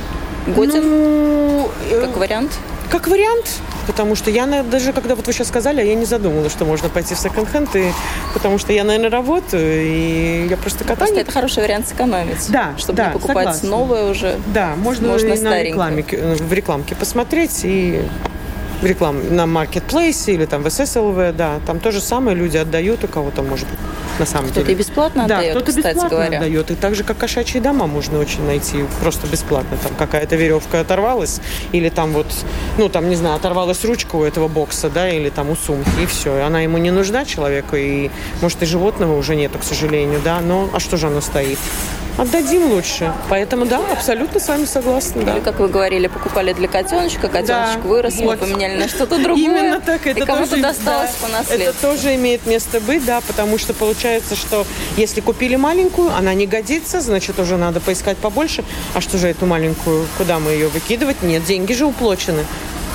годен, 0.46 0.82
ну, 0.84 1.70
как 1.90 2.16
э, 2.16 2.18
вариант? 2.18 2.52
Как 2.90 3.08
вариант, 3.08 3.60
потому 3.86 4.14
что 4.14 4.30
я 4.30 4.46
даже, 4.62 4.92
когда 4.92 5.14
вот 5.14 5.26
вы 5.26 5.32
сейчас 5.32 5.48
сказали, 5.48 5.84
я 5.84 5.94
не 5.94 6.04
задумывала, 6.04 6.48
что 6.48 6.64
можно 6.64 6.88
пойти 6.88 7.14
в 7.14 7.18
секонд-хенд, 7.18 7.74
и, 7.76 7.92
потому 8.32 8.58
что 8.58 8.72
я, 8.72 8.84
наверное, 8.84 9.10
работаю, 9.10 9.82
и 9.82 10.46
я 10.48 10.56
просто 10.56 10.80
катаюсь. 10.80 10.98
Просто 10.98 11.20
это 11.20 11.32
хороший 11.32 11.62
вариант 11.62 11.88
сэкономить. 11.88 12.50
Да, 12.50 12.74
Чтобы 12.78 12.96
да, 12.96 13.06
не 13.06 13.12
покупать 13.12 13.36
согласна. 13.36 13.68
новое 13.68 14.10
уже. 14.10 14.38
Да, 14.52 14.74
можно, 14.76 15.08
можно 15.08 15.32
и 15.32 15.40
на 15.40 15.62
рекламе, 15.62 16.02
в 16.02 16.52
рекламке 16.52 16.94
посмотреть 16.94 17.60
и 17.64 18.02
в 18.80 18.86
реклам 18.86 19.34
на 19.34 19.46
маркетплейсе 19.46 20.34
или 20.34 20.44
там 20.44 20.62
в 20.62 20.70
ССЛВ, 20.70 21.34
да, 21.36 21.60
там 21.66 21.80
то 21.80 21.90
же 21.90 22.00
самое 22.00 22.36
люди 22.36 22.56
отдают, 22.56 23.02
у 23.04 23.08
кого-то 23.08 23.42
может 23.42 23.66
быть 23.68 23.78
на 24.18 24.26
самом 24.26 24.50
кто-то 24.50 24.66
деле. 24.66 24.74
Кто-то 24.74 24.88
бесплатно 24.88 25.26
да, 25.26 25.36
отдает, 25.36 25.56
кто-то 25.56 25.70
кстати 25.70 25.94
бесплатно 25.94 26.16
говоря. 26.16 26.38
отдает. 26.38 26.70
И 26.70 26.74
так 26.74 26.94
же, 26.94 27.04
как 27.04 27.18
кошачьи 27.18 27.60
дома 27.60 27.86
можно 27.86 28.18
очень 28.18 28.44
найти 28.44 28.84
просто 29.00 29.26
бесплатно. 29.26 29.76
Там 29.82 29.92
какая-то 29.96 30.36
веревка 30.36 30.80
оторвалась, 30.80 31.40
или 31.72 31.88
там 31.88 32.12
вот, 32.12 32.26
ну 32.78 32.88
там, 32.88 33.08
не 33.08 33.16
знаю, 33.16 33.36
оторвалась 33.36 33.84
ручка 33.84 34.16
у 34.16 34.24
этого 34.24 34.48
бокса, 34.48 34.88
да, 34.88 35.08
или 35.08 35.30
там 35.30 35.50
у 35.50 35.56
сумки, 35.56 36.02
и 36.02 36.06
все. 36.06 36.38
И 36.38 36.40
она 36.40 36.60
ему 36.60 36.78
не 36.78 36.90
нужна 36.90 37.24
человеку, 37.24 37.76
и 37.76 38.10
может 38.40 38.62
и 38.62 38.66
животного 38.66 39.16
уже 39.16 39.36
нету, 39.36 39.58
к 39.58 39.64
сожалению, 39.64 40.20
да, 40.24 40.40
но 40.40 40.68
а 40.72 40.80
что 40.80 40.96
же 40.96 41.06
оно 41.06 41.20
стоит? 41.20 41.58
отдадим 42.16 42.70
лучше. 42.70 43.12
Поэтому 43.28 43.66
да, 43.66 43.80
абсолютно 43.92 44.40
с 44.40 44.48
вами 44.48 44.64
согласна. 44.64 45.22
Да. 45.22 45.32
Или, 45.34 45.40
как 45.40 45.58
вы 45.60 45.68
говорили, 45.68 46.06
покупали 46.06 46.52
для 46.52 46.68
котеночка, 46.68 47.28
котеночек 47.28 47.82
да, 47.82 47.88
вырос, 47.88 48.14
вот. 48.16 48.40
мы 48.40 48.46
поменяли 48.46 48.78
на 48.78 48.88
что-то 48.88 49.22
другое. 49.22 49.44
Именно 49.44 49.80
так. 49.80 50.06
Это 50.06 50.20
и 50.20 50.24
кому-то 50.24 50.50
тоже, 50.50 50.62
досталось 50.62 51.10
да, 51.20 51.26
по 51.26 51.32
наследству. 51.32 51.70
Это 51.70 51.80
тоже 51.80 52.14
имеет 52.14 52.46
место 52.46 52.80
быть, 52.80 53.04
да, 53.04 53.20
потому 53.26 53.58
что 53.58 53.74
получается, 53.74 54.03
что 54.34 54.66
если 54.96 55.20
купили 55.20 55.56
маленькую, 55.56 56.14
она 56.14 56.34
не 56.34 56.46
годится, 56.46 57.00
значит, 57.00 57.38
уже 57.38 57.56
надо 57.56 57.80
поискать 57.80 58.16
побольше. 58.18 58.64
А 58.94 59.00
что 59.00 59.18
же 59.18 59.28
эту 59.28 59.46
маленькую, 59.46 60.06
куда 60.18 60.38
мы 60.38 60.52
ее 60.52 60.68
выкидывать? 60.68 61.22
Нет, 61.22 61.44
деньги 61.44 61.72
же 61.72 61.86
уплочены. 61.86 62.44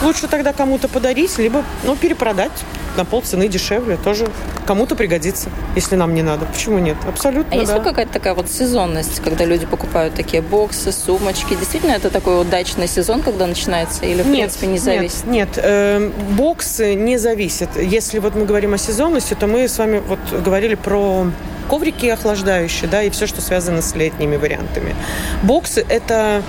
Лучше 0.02 0.28
тогда 0.28 0.54
кому-то 0.54 0.88
подарить, 0.88 1.38
либо 1.38 1.64
ну, 1.84 1.96
перепродать 1.96 2.52
на 2.98 3.06
полцены 3.06 3.48
дешевле. 3.48 3.98
Тоже 3.98 4.28
кому-то 4.66 4.96
пригодится, 4.96 5.50
если 5.76 5.96
нам 5.96 6.14
не 6.14 6.22
надо. 6.22 6.46
Почему 6.46 6.80
нет? 6.80 6.98
Абсолютно, 7.08 7.52
А 7.52 7.56
да. 7.56 7.62
есть 7.62 7.74
ли 7.74 7.80
какая-то 7.82 8.12
такая 8.14 8.34
вот 8.34 8.50
сезонность, 8.50 9.20
когда 9.22 9.46
люди 9.46 9.66
покупают 9.66 10.14
такие 10.16 10.42
боксы, 10.42 10.92
сумочки? 10.92 11.56
Действительно, 11.56 11.92
это 11.92 12.10
такой 12.10 12.42
удачный 12.42 12.88
сезон, 12.88 13.22
когда 13.22 13.48
начинается? 13.48 14.06
Или, 14.06 14.22
в 14.22 14.28
нет, 14.28 14.36
принципе, 14.36 14.68
не 14.68 14.80
зависит? 14.80 15.26
Нет, 15.26 15.50
нет. 15.56 15.60
Э, 15.64 16.12
боксы 16.32 16.94
не 16.96 17.18
зависят. 17.18 17.70
Если 17.78 18.20
вот 18.20 18.36
мы 18.36 18.46
говорим 18.46 18.74
о 18.74 18.78
сезонности, 18.78 19.34
то 19.34 19.48
мы 19.48 19.68
с 19.68 19.78
вами 19.78 20.02
вот 20.06 20.20
говорили 20.44 20.76
про 20.76 21.28
коврики 21.70 22.08
охлаждающие, 22.08 22.90
да, 22.90 23.04
и 23.04 23.10
все, 23.10 23.28
что 23.28 23.42
связано 23.42 23.82
с 23.82 23.96
летними 23.96 24.36
вариантами. 24.38 24.96
Боксы– 25.44 25.86
это 25.90 26.42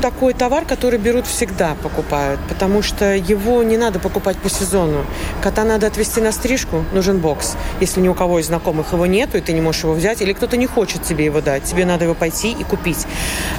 такой 0.00 0.34
товар, 0.34 0.64
который 0.64 0.98
берут 0.98 1.26
всегда, 1.26 1.76
покупают, 1.82 2.40
потому 2.48 2.82
что 2.82 3.14
его 3.14 3.62
не 3.62 3.76
надо 3.76 3.98
покупать 3.98 4.36
по 4.38 4.48
сезону. 4.48 5.04
Кота 5.42 5.64
надо 5.64 5.86
отвезти 5.86 6.20
на 6.20 6.32
стрижку, 6.32 6.84
нужен 6.92 7.18
бокс. 7.18 7.56
Если 7.80 8.00
ни 8.00 8.08
у 8.08 8.14
кого 8.14 8.38
из 8.38 8.46
знакомых 8.46 8.92
его 8.92 9.06
нету, 9.06 9.38
и 9.38 9.40
ты 9.40 9.52
не 9.52 9.60
можешь 9.60 9.84
его 9.84 9.94
взять, 9.94 10.22
или 10.22 10.32
кто-то 10.32 10.56
не 10.56 10.66
хочет 10.66 11.02
тебе 11.02 11.24
его 11.24 11.40
дать, 11.40 11.64
тебе 11.64 11.84
надо 11.84 12.04
его 12.04 12.14
пойти 12.14 12.52
и 12.52 12.64
купить. 12.64 13.06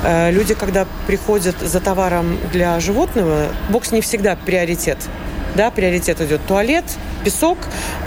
Э, 0.03 0.31
люди, 0.31 0.53
когда 0.53 0.85
приходят 1.05 1.55
за 1.59 1.79
товаром 1.79 2.37
для 2.51 2.79
животного, 2.79 3.47
бокс 3.69 3.91
не 3.91 4.01
всегда 4.01 4.35
приоритет 4.35 4.97
да, 5.55 5.71
приоритет 5.71 6.21
идет 6.21 6.45
туалет, 6.47 6.85
песок, 7.23 7.57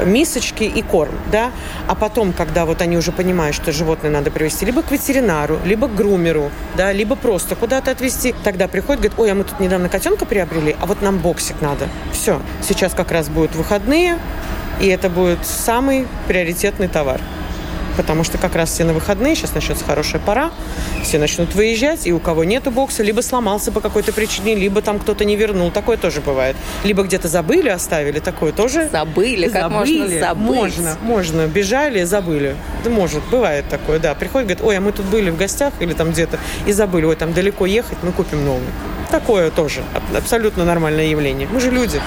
мисочки 0.04 0.64
и 0.64 0.82
корм, 0.82 1.14
да, 1.30 1.50
а 1.86 1.94
потом, 1.94 2.32
когда 2.32 2.64
вот 2.64 2.80
они 2.82 2.96
уже 2.96 3.12
понимают, 3.12 3.56
что 3.56 3.72
животное 3.72 4.10
надо 4.10 4.30
привести 4.30 4.64
либо 4.64 4.82
к 4.82 4.90
ветеринару, 4.90 5.58
либо 5.64 5.88
к 5.88 5.94
грумеру, 5.94 6.50
да, 6.76 6.92
либо 6.92 7.16
просто 7.16 7.56
куда-то 7.56 7.90
отвезти, 7.90 8.34
тогда 8.44 8.68
приходит, 8.68 9.02
говорит, 9.02 9.18
ой, 9.18 9.32
а 9.32 9.34
мы 9.34 9.44
тут 9.44 9.60
недавно 9.60 9.88
котенка 9.88 10.24
приобрели, 10.24 10.76
а 10.80 10.86
вот 10.86 11.02
нам 11.02 11.18
боксик 11.18 11.60
надо. 11.60 11.88
Все, 12.12 12.40
сейчас 12.66 12.94
как 12.94 13.10
раз 13.10 13.28
будут 13.28 13.54
выходные, 13.54 14.18
и 14.80 14.86
это 14.86 15.10
будет 15.10 15.44
самый 15.44 16.06
приоритетный 16.26 16.88
товар 16.88 17.20
потому 18.00 18.24
что 18.24 18.38
как 18.38 18.56
раз 18.56 18.70
все 18.70 18.84
на 18.84 18.94
выходные, 18.94 19.34
сейчас 19.34 19.54
начнется 19.54 19.84
хорошая 19.84 20.22
пора, 20.22 20.52
все 21.02 21.18
начнут 21.18 21.54
выезжать, 21.54 22.06
и 22.06 22.14
у 22.14 22.18
кого 22.18 22.44
нету 22.44 22.70
бокса, 22.70 23.02
либо 23.02 23.20
сломался 23.20 23.72
по 23.72 23.80
какой-то 23.80 24.10
причине, 24.14 24.54
либо 24.54 24.80
там 24.80 24.98
кто-то 24.98 25.26
не 25.26 25.36
вернул, 25.36 25.70
такое 25.70 25.98
тоже 25.98 26.22
бывает. 26.22 26.56
Либо 26.82 27.02
где-то 27.02 27.28
забыли, 27.28 27.68
оставили, 27.68 28.18
такое 28.18 28.52
тоже. 28.52 28.88
Забыли, 28.90 29.48
как 29.50 29.70
забыли. 29.70 29.98
можно 29.98 30.18
забыть? 30.18 30.46
Можно, 30.46 30.96
можно, 31.02 31.46
бежали, 31.46 32.04
забыли. 32.04 32.56
Да 32.84 32.88
может, 32.88 33.22
бывает 33.30 33.66
такое, 33.68 33.98
да. 33.98 34.14
Приходит, 34.14 34.48
говорит, 34.48 34.64
ой, 34.64 34.78
а 34.78 34.80
мы 34.80 34.92
тут 34.92 35.04
были 35.04 35.28
в 35.28 35.36
гостях 35.36 35.74
или 35.80 35.92
там 35.92 36.12
где-то 36.12 36.38
и 36.66 36.72
забыли, 36.72 37.04
ой, 37.04 37.16
там 37.16 37.34
далеко 37.34 37.66
ехать, 37.66 37.98
мы 38.00 38.12
купим 38.12 38.46
новый. 38.46 38.62
Такое 39.10 39.50
тоже 39.50 39.82
абсолютно 40.16 40.64
нормальное 40.64 41.04
явление. 41.04 41.46
Мы 41.52 41.60
же 41.60 41.70
люди. 41.70 42.00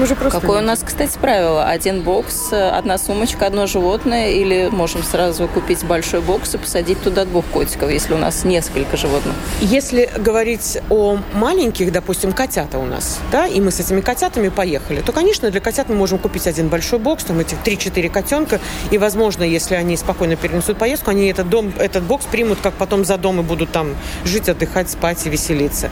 Мы 0.00 0.06
же 0.06 0.16
просто 0.16 0.40
Какое 0.40 0.62
у 0.62 0.64
нас, 0.64 0.80
кстати, 0.82 1.18
правило? 1.20 1.66
Один 1.66 2.00
бокс, 2.00 2.54
одна 2.54 2.96
сумочка, 2.96 3.46
одно 3.46 3.66
животное, 3.66 4.30
или 4.30 4.70
можем 4.72 5.02
сразу 5.02 5.46
купить 5.46 5.84
большой 5.84 6.22
бокс 6.22 6.54
и 6.54 6.58
посадить 6.58 7.02
туда 7.02 7.26
двух 7.26 7.44
котиков, 7.44 7.90
если 7.90 8.14
у 8.14 8.16
нас 8.16 8.44
несколько 8.44 8.96
животных? 8.96 9.34
Если 9.60 10.08
говорить 10.16 10.78
о 10.88 11.18
маленьких, 11.34 11.92
допустим, 11.92 12.32
котята 12.32 12.78
у 12.78 12.86
нас, 12.86 13.18
да, 13.30 13.46
и 13.46 13.60
мы 13.60 13.70
с 13.70 13.78
этими 13.78 14.00
котятами 14.00 14.48
поехали, 14.48 15.02
то, 15.02 15.12
конечно, 15.12 15.50
для 15.50 15.60
котят 15.60 15.90
мы 15.90 15.96
можем 15.96 16.18
купить 16.18 16.46
один 16.46 16.68
большой 16.68 16.98
бокс, 16.98 17.24
там 17.24 17.38
этих 17.38 17.58
3-4 17.62 18.08
котенка, 18.08 18.58
и, 18.90 18.96
возможно, 18.96 19.42
если 19.42 19.74
они 19.74 19.98
спокойно 19.98 20.36
перенесут 20.36 20.78
поездку, 20.78 21.10
они 21.10 21.28
этот, 21.28 21.50
дом, 21.50 21.74
этот 21.78 22.04
бокс 22.04 22.24
примут, 22.24 22.60
как 22.62 22.72
потом 22.72 23.04
за 23.04 23.18
дом 23.18 23.40
и 23.40 23.42
будут 23.42 23.70
там 23.70 23.94
жить, 24.24 24.48
отдыхать, 24.48 24.88
спать 24.88 25.26
и 25.26 25.28
веселиться. 25.28 25.90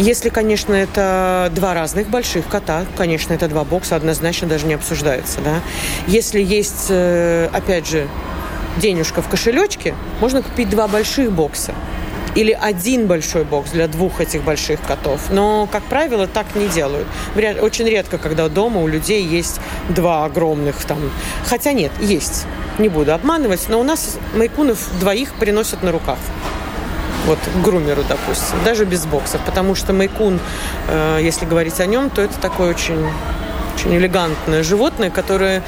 Если, 0.00 0.30
конечно, 0.30 0.74
это 0.74 1.52
два 1.54 1.74
разных 1.74 2.08
больших 2.08 2.48
кота, 2.48 2.84
конечно, 2.96 3.35
это 3.36 3.48
два 3.48 3.64
бокса, 3.64 3.96
однозначно 3.96 4.48
даже 4.48 4.66
не 4.66 4.74
обсуждается. 4.74 5.40
Да? 5.40 5.60
Если 6.06 6.42
есть, 6.42 6.86
э, 6.88 7.48
опять 7.52 7.86
же, 7.86 8.08
денежка 8.78 9.22
в 9.22 9.28
кошелечке, 9.28 9.94
можно 10.20 10.42
купить 10.42 10.68
два 10.68 10.88
больших 10.88 11.32
бокса 11.32 11.72
или 12.34 12.52
один 12.52 13.06
большой 13.06 13.44
бокс 13.44 13.70
для 13.70 13.88
двух 13.88 14.20
этих 14.20 14.42
больших 14.42 14.80
котов. 14.82 15.30
Но, 15.30 15.66
как 15.72 15.82
правило, 15.84 16.26
так 16.26 16.54
не 16.54 16.68
делают. 16.68 17.08
Очень 17.62 17.86
редко, 17.86 18.18
когда 18.18 18.48
дома 18.48 18.82
у 18.82 18.86
людей 18.86 19.24
есть 19.24 19.58
два 19.88 20.26
огромных 20.26 20.84
там. 20.84 20.98
Хотя 21.46 21.72
нет, 21.72 21.92
есть. 22.00 22.44
Не 22.78 22.90
буду 22.90 23.14
обманывать, 23.14 23.68
но 23.68 23.80
у 23.80 23.82
нас 23.82 24.18
майкунов 24.34 24.86
двоих 25.00 25.32
приносят 25.34 25.82
на 25.82 25.92
руках 25.92 26.18
вот 27.26 27.38
грумеру, 27.62 28.02
допустим, 28.08 28.56
даже 28.64 28.84
без 28.84 29.04
боксов, 29.06 29.40
потому 29.44 29.74
что 29.74 29.92
майкун, 29.92 30.40
э, 30.88 31.18
если 31.22 31.44
говорить 31.44 31.80
о 31.80 31.86
нем, 31.86 32.10
то 32.10 32.22
это 32.22 32.38
такое 32.38 32.70
очень, 32.70 33.06
очень 33.74 33.96
элегантное 33.96 34.62
животное, 34.62 35.10
которое 35.10 35.62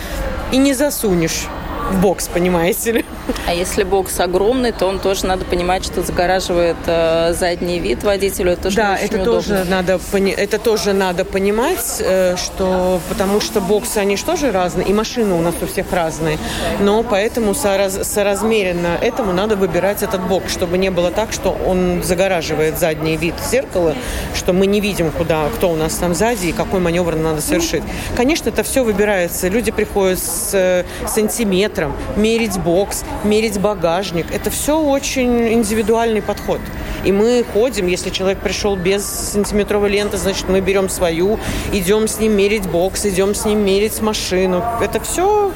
и 0.53 0.57
не 0.57 0.75
засунешь 0.75 1.47
в 1.91 2.01
бокс, 2.01 2.29
понимаете 2.29 2.93
ли. 2.93 3.05
А 3.47 3.55
если 3.55 3.83
бокс 3.83 4.21
огромный, 4.21 4.73
то 4.73 4.87
он 4.87 4.99
тоже 4.99 5.27
надо 5.27 5.45
понимать, 5.45 5.85
что 5.85 6.03
загораживает 6.03 6.77
э, 6.87 7.33
задний 7.33 7.79
вид 7.79 8.05
водителю. 8.05 8.53
Это 8.53 8.63
тоже 8.65 8.77
да, 8.77 8.97
это 8.97 9.25
тоже 9.25 9.65
надо 9.69 10.01
это 10.37 10.59
тоже 10.59 10.93
надо 10.93 11.25
понимать, 11.25 12.01
э, 12.01 12.37
что 12.37 13.01
потому 13.09 13.41
что 13.41 13.61
боксы 13.61 13.99
они 13.99 14.17
же 14.17 14.25
тоже 14.25 14.53
разные, 14.53 14.87
и 14.87 14.93
машины 14.93 15.35
у 15.35 15.41
нас 15.41 15.55
у 15.63 15.67
всех 15.67 15.93
разные, 15.93 16.39
но 16.81 17.03
поэтому 17.03 17.55
сораз, 17.55 17.99
соразмеренно 18.03 18.99
этому 19.01 19.33
надо 19.33 19.57
выбирать 19.57 20.03
этот 20.03 20.21
бокс, 20.23 20.53
чтобы 20.53 20.79
не 20.79 20.91
было 20.91 21.11
так, 21.11 21.33
что 21.33 21.57
он 21.67 22.03
загораживает 22.03 22.79
задний 22.79 23.17
вид 23.17 23.35
зеркала, 23.51 23.95
что 24.35 24.53
мы 24.53 24.67
не 24.67 24.81
видим, 24.81 25.11
куда, 25.11 25.49
кто 25.57 25.71
у 25.71 25.77
нас 25.77 25.95
там 25.95 26.15
сзади 26.15 26.49
и 26.49 26.53
какой 26.53 26.81
маневр 26.81 27.15
надо 27.17 27.41
совершить. 27.41 27.83
Конечно, 28.17 28.49
это 28.49 28.63
все 28.63 28.85
выбирается. 28.85 29.49
Люди 29.49 29.71
приходят 29.71 30.19
с 30.19 30.51
э, 30.53 30.85
сантиметром, 31.07 31.95
мерить 32.17 32.59
бокс, 32.59 33.05
мерить 33.25 33.61
багажник. 33.61 34.27
Это 34.33 34.51
все 34.51 34.81
очень 34.81 35.53
индивидуальный 35.53 36.23
подход. 36.23 36.61
И 37.05 37.13
мы 37.13 37.45
ходим, 37.53 37.87
если 37.87 38.11
человек 38.11 38.41
пришел 38.41 38.77
без 38.77 39.05
сантиметровой 39.05 39.91
ленты, 39.91 40.17
значит, 40.17 40.49
мы 40.49 40.61
берем 40.61 40.89
свою, 40.89 41.39
идем 41.73 42.09
с 42.09 42.19
ним 42.19 42.37
мерить 42.37 42.67
бокс, 42.67 43.07
идем 43.07 43.35
с 43.35 43.45
ним 43.45 43.65
мерить 43.65 44.01
машину. 44.01 44.63
Это 44.81 45.01
все 45.01 45.53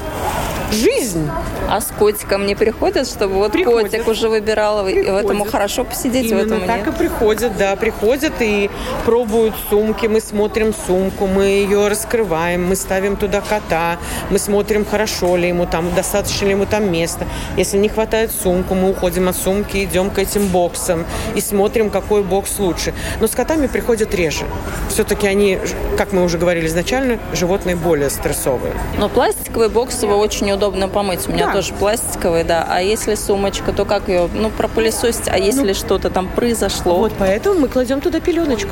жизнь. 0.71 1.02
А 1.69 1.81
с 1.81 1.87
котиком 1.87 2.45
не 2.45 2.55
приходят, 2.55 3.07
чтобы 3.07 3.35
вот 3.35 3.51
приходят. 3.51 3.91
котик 3.91 4.07
уже 4.07 4.29
выбирал, 4.29 4.83
приходят. 4.85 5.07
и 5.07 5.11
в 5.11 5.15
этом 5.15 5.45
хорошо 5.45 5.83
посидеть, 5.83 6.25
Именно 6.31 6.43
в 6.43 6.45
этом 6.47 6.67
так 6.67 6.85
нет? 6.85 6.87
и 6.87 6.91
приходят, 6.97 7.57
да, 7.57 7.75
приходят 7.75 8.33
и 8.39 8.69
пробуют 9.05 9.55
сумки, 9.69 10.07
мы 10.07 10.21
смотрим 10.21 10.73
сумку, 10.87 11.27
мы 11.27 11.45
ее 11.45 11.87
раскрываем, 11.87 12.67
мы 12.67 12.75
ставим 12.75 13.15
туда 13.15 13.41
кота, 13.41 13.97
мы 14.29 14.39
смотрим, 14.39 14.85
хорошо 14.85 15.35
ли 15.35 15.47
ему 15.47 15.65
там, 15.65 15.93
достаточно 15.95 16.45
ли 16.45 16.51
ему 16.51 16.65
там 16.65 16.91
места. 16.91 17.25
Если 17.57 17.77
не 17.77 17.89
хватает 17.89 18.31
сумку, 18.31 18.75
мы 18.75 18.89
уходим 18.91 19.27
от 19.29 19.35
сумки, 19.35 19.83
идем 19.83 20.09
к 20.09 20.19
этим 20.19 20.47
боксам 20.47 21.05
и 21.35 21.41
смотрим, 21.41 21.89
какой 21.89 22.23
бокс 22.23 22.59
лучше. 22.59 22.93
Но 23.19 23.27
с 23.27 23.31
котами 23.31 23.67
приходят 23.67 24.13
реже. 24.13 24.45
Все-таки 24.89 25.27
они, 25.27 25.59
как 25.97 26.13
мы 26.13 26.23
уже 26.23 26.37
говорили 26.37 26.67
изначально, 26.67 27.19
животные 27.33 27.75
более 27.75 28.09
стрессовые. 28.09 28.73
Но 28.97 29.09
пластиковый 29.09 29.69
бокс 29.69 30.01
его 30.03 30.17
очень 30.17 30.51
удобно 30.51 30.87
помыть. 31.03 31.27
У 31.27 31.31
меня 31.31 31.47
да. 31.47 31.53
тоже 31.53 31.73
пластиковый, 31.73 32.43
да. 32.43 32.65
А 32.69 32.81
если 32.81 33.15
сумочка, 33.15 33.71
то 33.71 33.85
как 33.85 34.07
ее, 34.07 34.29
ну, 34.33 34.49
пропылесосить? 34.49 35.27
А 35.27 35.37
если 35.37 35.67
ну, 35.67 35.73
что-то 35.73 36.09
там 36.09 36.27
произошло? 36.27 36.97
Вот 36.97 37.13
поэтому 37.19 37.61
мы 37.61 37.67
кладем 37.67 38.01
туда 38.01 38.19
пеленочку. 38.19 38.71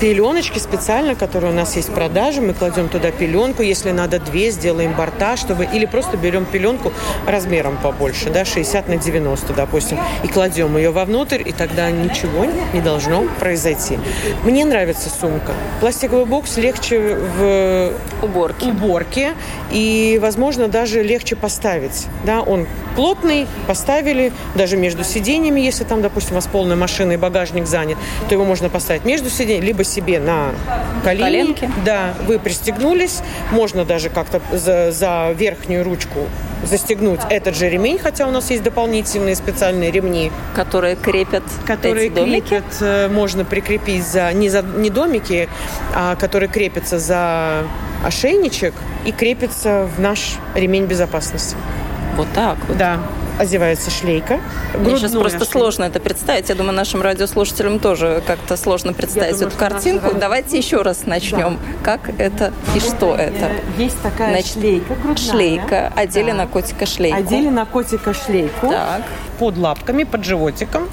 Пеленочки 0.00 0.58
специально, 0.58 1.14
которые 1.14 1.52
у 1.52 1.54
нас 1.54 1.76
есть 1.76 1.90
в 1.90 1.92
продаже, 1.92 2.40
мы 2.40 2.54
кладем 2.54 2.88
туда 2.88 3.10
пеленку. 3.10 3.62
Если 3.62 3.92
надо 3.92 4.18
две, 4.18 4.50
сделаем 4.50 4.94
борта, 4.94 5.36
чтобы... 5.36 5.64
Или 5.72 5.86
просто 5.86 6.16
берем 6.16 6.44
пеленку 6.44 6.92
размером 7.26 7.76
побольше, 7.76 8.30
да, 8.30 8.44
60 8.44 8.88
на 8.88 8.96
90, 8.96 9.52
допустим, 9.52 9.98
и 10.22 10.28
кладем 10.28 10.76
ее 10.76 10.90
вовнутрь, 10.90 11.42
и 11.44 11.52
тогда 11.52 11.90
ничего 11.90 12.46
не 12.72 12.80
должно 12.80 13.24
произойти. 13.38 13.98
Мне 14.44 14.64
нравится 14.64 15.08
сумка. 15.08 15.52
Пластиковый 15.80 16.26
бокс 16.26 16.56
легче 16.56 16.98
в 16.98 17.92
уборке. 18.22 18.66
уборке 18.70 19.34
и, 19.70 20.18
возможно, 20.20 20.68
даже 20.68 21.02
легче 21.02 21.36
поставить. 21.44 22.06
Да, 22.24 22.40
он 22.40 22.66
плотный, 22.96 23.46
поставили 23.66 24.32
даже 24.54 24.78
между 24.78 25.04
сиденьями, 25.04 25.60
если 25.60 25.84
там, 25.84 26.00
допустим, 26.00 26.32
у 26.32 26.34
вас 26.36 26.46
полная 26.46 26.74
машина 26.74 27.12
и 27.12 27.16
багажник 27.18 27.66
занят, 27.66 27.98
то 28.30 28.34
его 28.34 28.46
можно 28.46 28.70
поставить 28.70 29.04
между 29.04 29.28
сиденьями, 29.28 29.66
либо 29.66 29.84
себе 29.84 30.20
на 30.20 30.52
колени. 31.04 31.22
Коленки? 31.22 31.70
Да, 31.84 32.14
вы 32.26 32.38
пристегнулись, 32.38 33.20
можно 33.50 33.84
даже 33.84 34.08
как-то 34.08 34.40
за, 34.52 34.90
за 34.90 35.34
верхнюю 35.36 35.84
ручку 35.84 36.20
застегнуть 36.66 37.20
этот 37.30 37.56
же 37.56 37.68
ремень, 37.68 37.98
хотя 37.98 38.26
у 38.26 38.30
нас 38.30 38.50
есть 38.50 38.62
дополнительные 38.62 39.34
специальные 39.34 39.90
ремни. 39.90 40.30
Которые 40.54 40.96
крепят 40.96 41.42
Которые 41.66 42.06
эти 42.06 42.14
домики? 42.14 42.48
крепят, 42.48 42.64
э, 42.80 43.08
можно 43.08 43.44
прикрепить 43.44 44.06
за 44.06 44.32
не, 44.32 44.48
за 44.48 44.62
не 44.62 44.90
домики, 44.90 45.48
а 45.94 46.16
которые 46.16 46.48
крепятся 46.48 46.98
за 46.98 47.64
ошейничек 48.04 48.74
и 49.06 49.12
крепятся 49.12 49.88
в 49.96 50.00
наш 50.00 50.36
ремень 50.54 50.86
безопасности. 50.86 51.56
Вот 52.16 52.28
так 52.34 52.56
вот? 52.68 52.76
Да 52.76 52.98
одевается 53.38 53.90
шлейка. 53.90 54.40
Мне 54.74 54.96
сейчас 54.96 55.12
просто 55.12 55.38
шлейка. 55.38 55.52
сложно 55.52 55.84
это 55.84 56.00
представить. 56.00 56.48
Я 56.48 56.54
думаю, 56.54 56.74
нашим 56.74 57.02
радиослушателям 57.02 57.78
тоже 57.78 58.22
как-то 58.26 58.56
сложно 58.56 58.92
представить 58.92 59.32
думаю, 59.32 59.48
эту 59.48 59.56
картинку. 59.56 60.06
Наши... 60.06 60.18
Давайте 60.18 60.58
еще 60.58 60.82
раз 60.82 61.06
начнем. 61.06 61.58
Да. 61.58 61.84
Как 61.84 62.10
это 62.18 62.52
и 62.74 62.80
что 62.80 63.14
это? 63.14 63.50
Есть 63.78 64.00
такая 64.02 64.30
Значит, 64.30 64.54
шлейка 64.54 64.94
грудная. 64.94 65.16
Шлейка. 65.16 65.92
Одели 65.96 66.30
да. 66.30 66.36
на 66.36 66.46
котика 66.46 66.86
шлейку. 66.86 67.18
Одели 67.18 67.48
на 67.48 67.66
котика 67.66 68.14
шлейку. 68.14 68.68
Так. 68.68 69.02
Под 69.38 69.56
лапками, 69.56 70.04
под 70.04 70.24
животиком. 70.24 70.88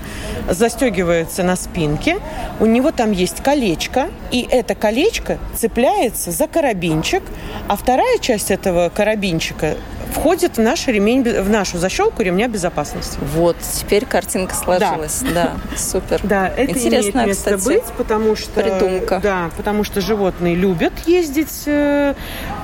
Застегивается 0.50 1.44
на 1.44 1.56
спинке. 1.56 2.20
У 2.60 2.66
него 2.66 2.92
там 2.92 3.12
есть 3.12 3.44
колечко. 3.44 4.10
И 4.32 4.48
это 4.50 4.74
колечко 4.76 5.38
цепляется 5.56 6.32
за 6.32 6.48
карабинчик. 6.48 7.24
А 7.68 7.76
вторая 7.76 8.18
часть 8.18 8.52
этого 8.52 8.90
карабинчика 8.90 9.76
входит 10.12 10.58
в 10.58 10.62
наш 10.62 10.88
ремень, 10.88 11.24
в 11.24 11.50
нашу 11.50 11.78
защелку 11.78 12.22
ремня 12.22 12.48
безопасности. 12.48 13.18
Вот, 13.34 13.58
теперь 13.60 14.06
картинка 14.06 14.56
сложилась. 14.56 15.22
Да, 15.22 15.54
да 15.72 15.78
супер. 15.78 16.20
Да, 16.24 16.48
это 16.48 16.72
Интересно, 16.72 17.12
имеет 17.12 17.28
место 17.28 17.58
кстати, 17.58 17.76
быть, 17.76 17.92
потому 17.98 18.36
что... 18.36 18.62
Придумка. 18.62 19.20
Да, 19.24 19.50
потому 19.58 19.84
что 19.84 20.02
животные 20.02 20.56
любят 20.56 20.94
ездить 21.06 21.64
э, 21.66 22.14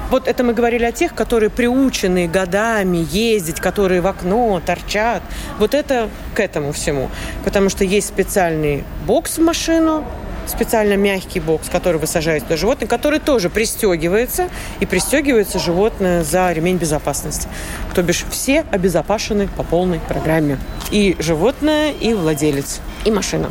вот 0.10 0.28
это 0.28 0.44
мы 0.44 0.54
говорили 0.54 0.86
о 0.86 0.92
тех, 0.92 1.14
которые 1.14 1.50
приучены 1.50 2.28
годами 2.28 3.06
ездить, 3.12 3.60
которые 3.60 4.02
в 4.02 4.08
окно 4.08 4.62
торчат. 4.66 5.22
Вот 5.60 5.74
это 5.74 6.10
к 6.34 6.40
этому 6.40 6.72
всему. 6.72 7.10
Потому 7.44 7.70
что 7.70 7.84
есть 7.84 8.08
специальный 8.08 8.84
бокс 9.06 9.38
в 9.38 9.42
машину, 9.42 10.06
специально 10.48 10.96
мягкий 10.96 11.40
бокс, 11.40 11.70
который 11.70 12.00
вы 12.00 12.08
сажаете 12.08 12.46
на 12.50 12.58
животное, 12.58 12.88
который 12.88 13.20
тоже 13.20 13.50
пристегивается, 13.50 14.50
и 14.80 14.86
пристегивается 14.86 15.60
животное 15.60 16.24
за 16.24 16.52
ремень 16.52 16.78
безопасности. 16.78 17.48
То 17.94 18.04
бишь 18.04 18.26
все 18.30 18.66
обезопасены 18.72 19.48
по 19.48 19.64
полной 19.64 20.00
программе. 20.00 20.58
И 20.92 21.16
животное, 21.20 21.92
и 21.92 22.14
владелец, 22.14 22.80
и 23.06 23.12
машина. 23.12 23.50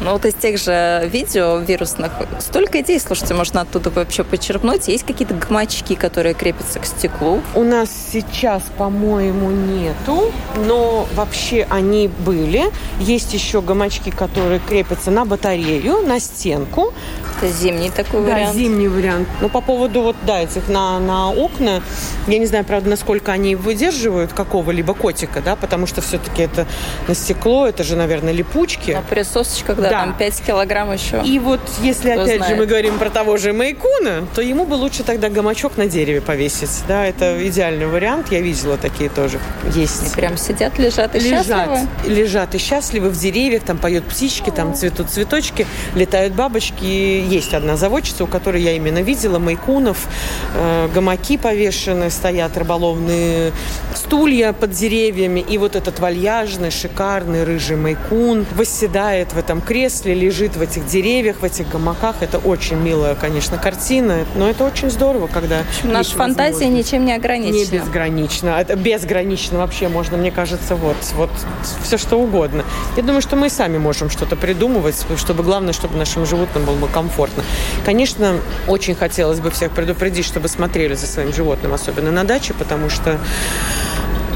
Ну 0.00 0.12
вот 0.12 0.26
из 0.26 0.34
тех 0.34 0.60
же 0.60 1.08
видео 1.10 1.56
вирусных 1.58 2.12
столько 2.38 2.82
идей, 2.82 3.00
слушайте, 3.00 3.32
можно 3.32 3.62
оттуда 3.62 3.88
вообще 3.88 4.22
почерпнуть. 4.22 4.88
Есть 4.88 5.06
какие-то 5.06 5.32
гамачки, 5.32 5.94
которые 5.94 6.34
крепятся 6.34 6.78
к 6.78 6.84
стеклу? 6.84 7.40
У 7.54 7.62
нас 7.62 7.88
сейчас, 8.12 8.62
по-моему, 8.76 9.50
нету, 9.50 10.30
но 10.66 11.08
вообще 11.14 11.66
они 11.70 12.08
были. 12.08 12.64
Есть 13.00 13.32
еще 13.32 13.62
гамачки, 13.62 14.10
которые 14.10 14.60
крепятся 14.60 15.10
на 15.10 15.24
батарею, 15.24 16.02
на 16.06 16.20
стенку. 16.24 16.92
Зимний 17.42 17.90
такой 17.90 18.24
да, 18.24 18.32
вариант. 18.34 18.52
Да, 18.52 18.58
зимний 18.58 18.88
вариант. 18.88 19.28
Но 19.40 19.48
по 19.48 19.60
поводу 19.60 20.02
вот, 20.02 20.16
да, 20.26 20.40
этих 20.40 20.68
на, 20.68 20.98
на 20.98 21.30
окна, 21.30 21.82
я 22.26 22.38
не 22.38 22.46
знаю, 22.46 22.64
правда, 22.64 22.90
насколько 22.90 23.32
они 23.32 23.54
выдерживают 23.54 24.32
какого-либо 24.32 24.94
котика, 24.94 25.40
да, 25.40 25.56
потому 25.56 25.86
что 25.86 26.00
все-таки 26.00 26.42
это 26.42 26.66
на 27.08 27.14
стекло, 27.14 27.66
это 27.66 27.84
же, 27.84 27.96
наверное, 27.96 28.32
липучки. 28.32 28.92
На 28.92 29.02
присосочках, 29.02 29.76
да, 29.76 29.82
да. 29.82 29.90
там 29.90 30.14
5 30.16 30.42
килограмм 30.42 30.92
еще. 30.92 31.22
И 31.24 31.38
вот 31.38 31.60
если, 31.82 32.12
Кто 32.12 32.22
опять 32.22 32.36
знает. 32.36 32.54
же, 32.54 32.60
мы 32.60 32.66
говорим 32.66 32.98
про 32.98 33.10
того 33.10 33.36
же 33.36 33.52
Майкуна, 33.52 34.26
то 34.34 34.42
ему 34.42 34.64
бы 34.66 34.74
лучше 34.74 35.02
тогда 35.02 35.28
гамачок 35.28 35.76
на 35.76 35.86
дереве 35.86 36.20
повесить, 36.20 36.82
да, 36.88 37.04
это 37.04 37.46
идеальный 37.46 37.86
вариант, 37.86 38.32
я 38.32 38.40
видела 38.40 38.76
такие 38.76 39.10
тоже 39.10 39.38
есть. 39.74 40.12
И 40.12 40.14
прям 40.14 40.36
сидят, 40.36 40.78
лежат 40.78 41.14
и 41.14 41.18
лежат, 41.18 41.46
счастливы? 41.46 41.88
Лежат 42.06 42.54
и 42.54 42.58
счастливы 42.58 43.10
в 43.10 43.18
деревьях, 43.18 43.62
там 43.62 43.78
поют 43.78 44.04
птички, 44.04 44.50
там 44.50 44.74
цветут 44.74 45.10
цветочки, 45.10 45.66
летают 45.94 46.34
бабочки. 46.34 46.84
Есть 47.24 47.54
одна 47.54 47.76
заводчица, 47.76 48.24
у 48.24 48.26
которой 48.26 48.62
я 48.62 48.72
именно 48.72 49.02
видела, 49.02 49.38
майкунов, 49.38 50.06
э, 50.54 50.88
гамаки 50.94 51.38
повешены, 51.38 52.10
стоят 52.10 52.56
рыболовные 52.56 53.52
стулья 53.94 54.52
под 54.52 54.70
деревьями, 54.72 55.40
и 55.40 55.56
вот 55.58 55.76
этот 55.76 55.98
вальяжный, 56.00 56.70
шикарный 56.70 57.44
рыжий 57.44 57.76
майкун 57.76 58.44
восседает 58.54 59.32
в 59.32 59.38
этом 59.38 59.60
кресле, 59.60 60.14
лежит 60.14 60.56
в 60.56 60.60
этих 60.60 60.86
деревьях, 60.86 61.36
в 61.40 61.44
этих 61.44 61.68
гамаках. 61.68 62.16
Это 62.20 62.38
очень 62.38 62.76
милая, 62.76 63.14
конечно, 63.14 63.56
картина, 63.56 64.26
но 64.34 64.48
это 64.48 64.64
очень 64.64 64.90
здорово, 64.90 65.26
когда... 65.26 65.62
Наша 65.82 66.16
фантазия 66.16 66.68
ничем 66.68 67.06
не 67.06 67.14
ограничена. 67.14 67.72
Не 67.72 67.78
безгранична. 67.78 68.48
Это 68.60 68.76
безгранично 68.76 69.58
вообще 69.58 69.88
можно, 69.88 70.16
мне 70.16 70.30
кажется, 70.30 70.76
вот, 70.76 70.96
вот 71.14 71.30
все 71.82 71.96
что 71.96 72.20
угодно. 72.20 72.64
Я 72.96 73.02
думаю, 73.02 73.22
что 73.22 73.36
мы 73.36 73.48
сами 73.48 73.78
можем 73.78 74.10
что-то 74.10 74.36
придумывать, 74.36 75.06
чтобы 75.16 75.42
главное, 75.42 75.72
чтобы 75.72 75.96
нашим 75.96 76.26
животным 76.26 76.64
было 76.64 76.86
комфортно. 76.86 77.13
Конечно, 77.84 78.40
очень 78.66 78.94
хотелось 78.94 79.40
бы 79.40 79.50
всех 79.50 79.72
предупредить, 79.72 80.24
чтобы 80.26 80.48
смотрели 80.48 80.94
за 80.94 81.06
своим 81.06 81.32
животным, 81.32 81.72
особенно 81.74 82.10
на 82.10 82.24
даче, 82.24 82.54
потому 82.54 82.90
что 82.90 83.18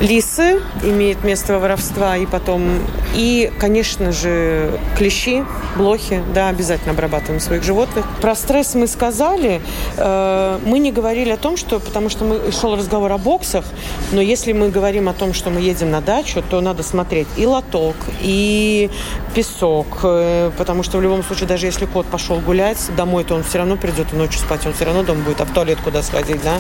лисы 0.00 0.60
имеют 0.82 1.24
место 1.24 1.58
воровства 1.58 2.16
и 2.16 2.26
потом 2.26 2.80
и, 3.14 3.50
конечно 3.58 4.12
же, 4.12 4.78
клещи, 4.96 5.44
блохи, 5.76 6.22
да, 6.34 6.48
обязательно 6.48 6.92
обрабатываем 6.92 7.40
своих 7.40 7.64
животных. 7.64 8.04
Про 8.20 8.34
стресс 8.34 8.74
мы 8.74 8.86
сказали, 8.86 9.60
э, 9.96 10.58
мы 10.64 10.78
не 10.78 10.92
говорили 10.92 11.30
о 11.30 11.36
том, 11.36 11.56
что, 11.56 11.80
потому 11.80 12.10
что 12.10 12.24
мы 12.24 12.52
шел 12.52 12.76
разговор 12.76 13.10
о 13.12 13.18
боксах, 13.18 13.64
но 14.12 14.20
если 14.20 14.52
мы 14.52 14.68
говорим 14.68 15.08
о 15.08 15.14
том, 15.14 15.34
что 15.34 15.50
мы 15.50 15.60
едем 15.60 15.90
на 15.90 16.00
дачу, 16.00 16.42
то 16.48 16.60
надо 16.60 16.82
смотреть 16.82 17.28
и 17.36 17.46
лоток, 17.46 17.96
и 18.20 18.90
песок, 19.34 19.86
э, 20.02 20.50
потому 20.56 20.82
что 20.82 20.98
в 20.98 21.02
любом 21.02 21.24
случае, 21.24 21.48
даже 21.48 21.66
если 21.66 21.86
кот 21.86 22.06
пошел 22.06 22.38
гулять 22.38 22.78
домой, 22.96 23.24
то 23.24 23.34
он 23.34 23.42
все 23.42 23.58
равно 23.58 23.76
придет 23.76 24.12
и 24.12 24.16
ночью 24.16 24.38
спать, 24.40 24.64
он 24.66 24.74
все 24.74 24.84
равно 24.84 25.02
дома 25.02 25.22
будет, 25.22 25.40
а 25.40 25.44
в 25.44 25.52
туалет 25.52 25.78
куда 25.82 26.02
сходить, 26.02 26.42
да? 26.42 26.58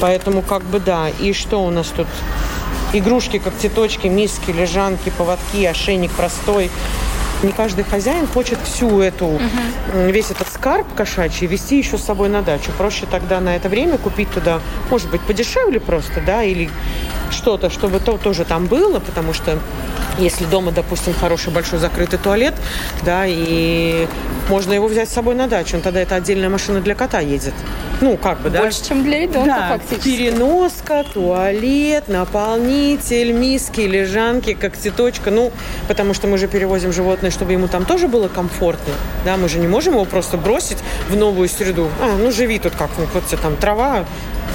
Поэтому 0.00 0.42
как 0.42 0.62
бы 0.64 0.80
да. 0.80 1.08
И 1.20 1.32
что 1.32 1.64
у 1.64 1.70
нас 1.70 1.86
тут? 1.88 2.08
Игрушки, 2.92 3.38
как 3.38 3.54
цветочки, 3.56 4.06
миски, 4.06 4.50
лежанки, 4.50 5.10
поводки, 5.16 5.64
ошейник 5.64 6.10
простой. 6.12 6.70
Не 7.42 7.52
каждый 7.52 7.84
хозяин 7.84 8.26
хочет 8.26 8.58
всю 8.64 9.00
эту, 9.00 9.26
угу. 9.26 9.40
весь 9.94 10.30
этот 10.30 10.48
скарб 10.48 10.86
кошачий 10.94 11.46
вести 11.46 11.78
еще 11.78 11.98
с 11.98 12.02
собой 12.02 12.28
на 12.28 12.42
дачу. 12.42 12.70
Проще 12.78 13.06
тогда 13.10 13.40
на 13.40 13.56
это 13.56 13.68
время 13.68 13.98
купить 13.98 14.30
туда, 14.30 14.60
может 14.90 15.10
быть, 15.10 15.20
подешевле 15.22 15.80
просто, 15.80 16.20
да, 16.24 16.42
или 16.44 16.70
что-то, 17.30 17.70
чтобы 17.70 17.98
то 17.98 18.18
тоже 18.18 18.44
там 18.44 18.66
было, 18.66 19.00
потому 19.00 19.32
что 19.32 19.58
если 20.18 20.44
дома, 20.44 20.72
допустим, 20.72 21.14
хороший 21.14 21.52
большой 21.52 21.78
закрытый 21.78 22.18
туалет, 22.18 22.54
да, 23.04 23.24
и 23.26 24.06
можно 24.48 24.72
его 24.72 24.86
взять 24.86 25.08
с 25.08 25.12
собой 25.12 25.34
на 25.34 25.46
дачу, 25.46 25.80
тогда 25.82 26.00
это 26.00 26.16
отдельная 26.16 26.48
машина 26.48 26.80
для 26.80 26.94
кота 26.94 27.20
едет. 27.20 27.54
Ну, 28.00 28.16
как 28.16 28.40
бы, 28.40 28.50
да? 28.50 28.60
Больше, 28.60 28.84
чем 28.84 29.04
для 29.04 29.20
ребенка, 29.20 29.46
да, 29.46 29.78
фактически. 29.78 30.16
переноска, 30.16 31.04
туалет, 31.04 32.08
наполнитель, 32.08 33.32
миски, 33.32 33.80
лежанки, 33.80 34.54
как 34.54 34.76
цветочка. 34.76 35.30
Ну, 35.30 35.52
потому 35.88 36.12
что 36.12 36.26
мы 36.26 36.36
же 36.36 36.48
перевозим 36.48 36.92
животное, 36.92 37.30
чтобы 37.32 37.52
ему 37.52 37.68
там 37.68 37.84
тоже 37.84 38.06
было 38.06 38.28
комфортно. 38.28 38.94
Да, 39.24 39.36
мы 39.36 39.48
же 39.48 39.58
не 39.58 39.66
можем 39.66 39.94
его 39.94 40.04
просто 40.04 40.36
бросить 40.36 40.78
в 41.08 41.16
новую 41.16 41.48
среду. 41.48 41.88
А, 42.00 42.16
ну, 42.16 42.30
живи 42.30 42.58
тут 42.58 42.74
как-нибудь, 42.74 43.12
вот 43.14 43.26
тебе 43.26 43.38
там 43.38 43.56
трава, 43.56 44.04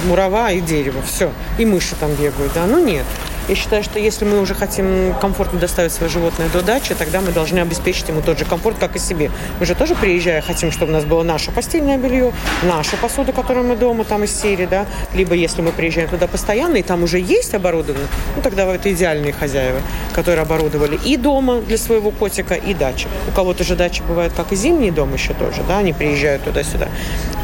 мурава 0.06 0.52
и 0.52 0.60
дерево, 0.60 1.02
все. 1.06 1.30
И 1.58 1.66
мыши 1.66 1.94
там 1.96 2.12
бегают, 2.14 2.52
да, 2.54 2.66
ну 2.66 2.82
нет. 2.82 3.04
Я 3.48 3.54
считаю, 3.54 3.82
что 3.82 3.98
если 3.98 4.26
мы 4.26 4.40
уже 4.40 4.54
хотим 4.54 5.14
комфортно 5.22 5.58
доставить 5.58 5.92
свое 5.92 6.12
животное 6.12 6.50
до 6.50 6.60
дачи, 6.60 6.94
тогда 6.94 7.22
мы 7.22 7.32
должны 7.32 7.60
обеспечить 7.60 8.06
ему 8.08 8.20
тот 8.20 8.38
же 8.38 8.44
комфорт, 8.44 8.76
как 8.78 8.94
и 8.94 8.98
себе. 8.98 9.30
Мы 9.58 9.64
же 9.64 9.74
тоже, 9.74 9.94
приезжая, 9.94 10.42
хотим, 10.42 10.70
чтобы 10.70 10.92
у 10.92 10.94
нас 10.94 11.06
было 11.06 11.22
наше 11.22 11.50
постельное 11.50 11.96
белье, 11.96 12.32
наша 12.62 12.98
посуда, 12.98 13.32
которую 13.32 13.66
мы 13.66 13.76
дома, 13.76 14.04
там 14.04 14.24
из 14.24 14.38
серии, 14.38 14.66
да. 14.66 14.84
Либо 15.14 15.34
если 15.34 15.62
мы 15.62 15.72
приезжаем 15.72 16.10
туда 16.10 16.26
постоянно, 16.26 16.76
и 16.76 16.82
там 16.82 17.02
уже 17.02 17.18
есть 17.18 17.54
оборудование, 17.54 18.06
ну 18.36 18.42
тогда 18.42 18.66
это 18.66 18.92
идеальные 18.92 19.32
хозяева, 19.32 19.80
которые 20.12 20.42
оборудовали 20.42 20.98
и 21.02 21.16
дома 21.16 21.62
для 21.62 21.78
своего 21.78 22.10
котика, 22.10 22.54
и 22.54 22.74
дачи. 22.74 23.08
У 23.28 23.30
кого-то 23.30 23.64
же 23.64 23.76
дачи 23.76 24.02
бывают 24.06 24.34
как 24.34 24.52
и 24.52 24.56
зимний 24.56 24.90
дом 24.90 25.14
еще 25.14 25.32
тоже, 25.32 25.62
да, 25.66 25.78
они 25.78 25.94
приезжают 25.94 26.44
туда-сюда. 26.44 26.88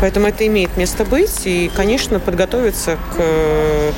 Поэтому 0.01 0.27
это 0.27 0.47
имеет 0.47 0.77
место 0.77 1.07
быть, 1.07 1.47
и, 1.47 1.71
конечно, 1.75 2.21
подготовиться 2.21 2.97
к 2.97 3.17
э, 3.17 3.93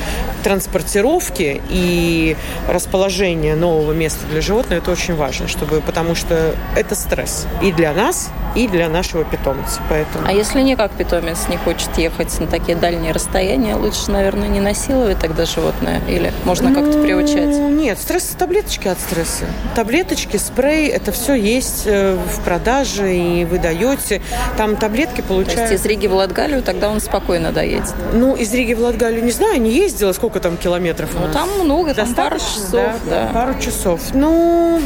транспортировке 0.44 1.60
и 1.68 1.95
и 1.96 2.36
расположение 2.68 3.54
нового 3.54 3.92
места 3.92 4.20
для 4.30 4.40
животного 4.40 4.78
это 4.80 4.90
очень 4.90 5.14
важно, 5.14 5.48
чтобы, 5.48 5.80
потому 5.80 6.14
что 6.14 6.54
это 6.76 6.94
стресс 6.94 7.46
и 7.62 7.72
для 7.72 7.92
нас, 7.92 8.30
и 8.54 8.68
для 8.68 8.88
нашего 8.88 9.24
питомца. 9.24 9.80
Поэтому... 9.88 10.26
А 10.26 10.32
если 10.32 10.62
никак 10.62 10.92
питомец 10.92 11.48
не 11.48 11.56
хочет 11.56 11.96
ехать 11.98 12.38
на 12.40 12.46
такие 12.46 12.76
дальние 12.76 13.12
расстояния, 13.12 13.76
лучше, 13.76 14.10
наверное, 14.10 14.48
не 14.48 14.60
насиловать 14.60 15.18
тогда 15.18 15.44
животное? 15.44 16.00
Или 16.08 16.32
можно 16.44 16.74
как-то 16.74 16.98
ну, 16.98 17.02
приучать? 17.02 17.54
Нет, 17.56 17.98
стресс 17.98 18.34
таблеточки 18.38 18.88
от 18.88 18.98
стресса. 18.98 19.44
Таблеточки, 19.74 20.36
спрей, 20.38 20.88
это 20.88 21.12
все 21.12 21.34
есть 21.34 21.82
э, 21.86 22.16
в 22.16 22.40
продаже, 22.42 23.14
и 23.14 23.44
вы 23.44 23.58
даете. 23.58 24.22
Там 24.56 24.76
таблетки 24.76 25.20
получают. 25.20 25.56
То 25.56 25.72
есть 25.72 25.84
из 25.84 25.86
Риги 25.86 26.06
в 26.06 26.14
Латгалию 26.14 26.62
тогда 26.62 26.90
он 26.90 27.00
спокойно 27.00 27.52
доедет? 27.52 27.92
Ну, 28.12 28.34
из 28.34 28.52
Риги 28.54 28.72
в 28.72 28.80
Латгалию 28.80 29.22
не 29.22 29.32
знаю, 29.32 29.60
не 29.60 29.70
ездила, 29.70 30.12
сколько 30.12 30.40
там 30.40 30.56
километров 30.56 31.10
Ну, 31.14 31.32
там 31.32 31.48
много, 31.62 31.85
там 31.94 32.14
пару 32.14 32.38
часов. 32.38 32.70
Да, 32.72 32.94
да. 33.08 33.30
Пару 33.32 33.58
часов. 33.60 34.00
Ну, 34.14 34.80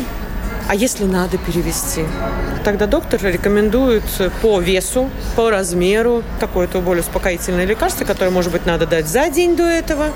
а 0.68 0.74
если 0.74 1.04
надо 1.04 1.36
перевести? 1.38 2.04
Тогда 2.64 2.86
доктор 2.86 3.20
рекомендует 3.24 4.04
по 4.42 4.60
весу, 4.60 5.10
по 5.34 5.50
размеру 5.50 6.22
какое-то 6.38 6.80
более 6.80 7.02
успокоительное 7.02 7.64
лекарство, 7.64 8.04
которое, 8.04 8.30
может 8.30 8.52
быть, 8.52 8.66
надо 8.66 8.86
дать 8.86 9.08
за 9.08 9.28
день 9.30 9.56
до 9.56 9.64
этого, 9.64 10.10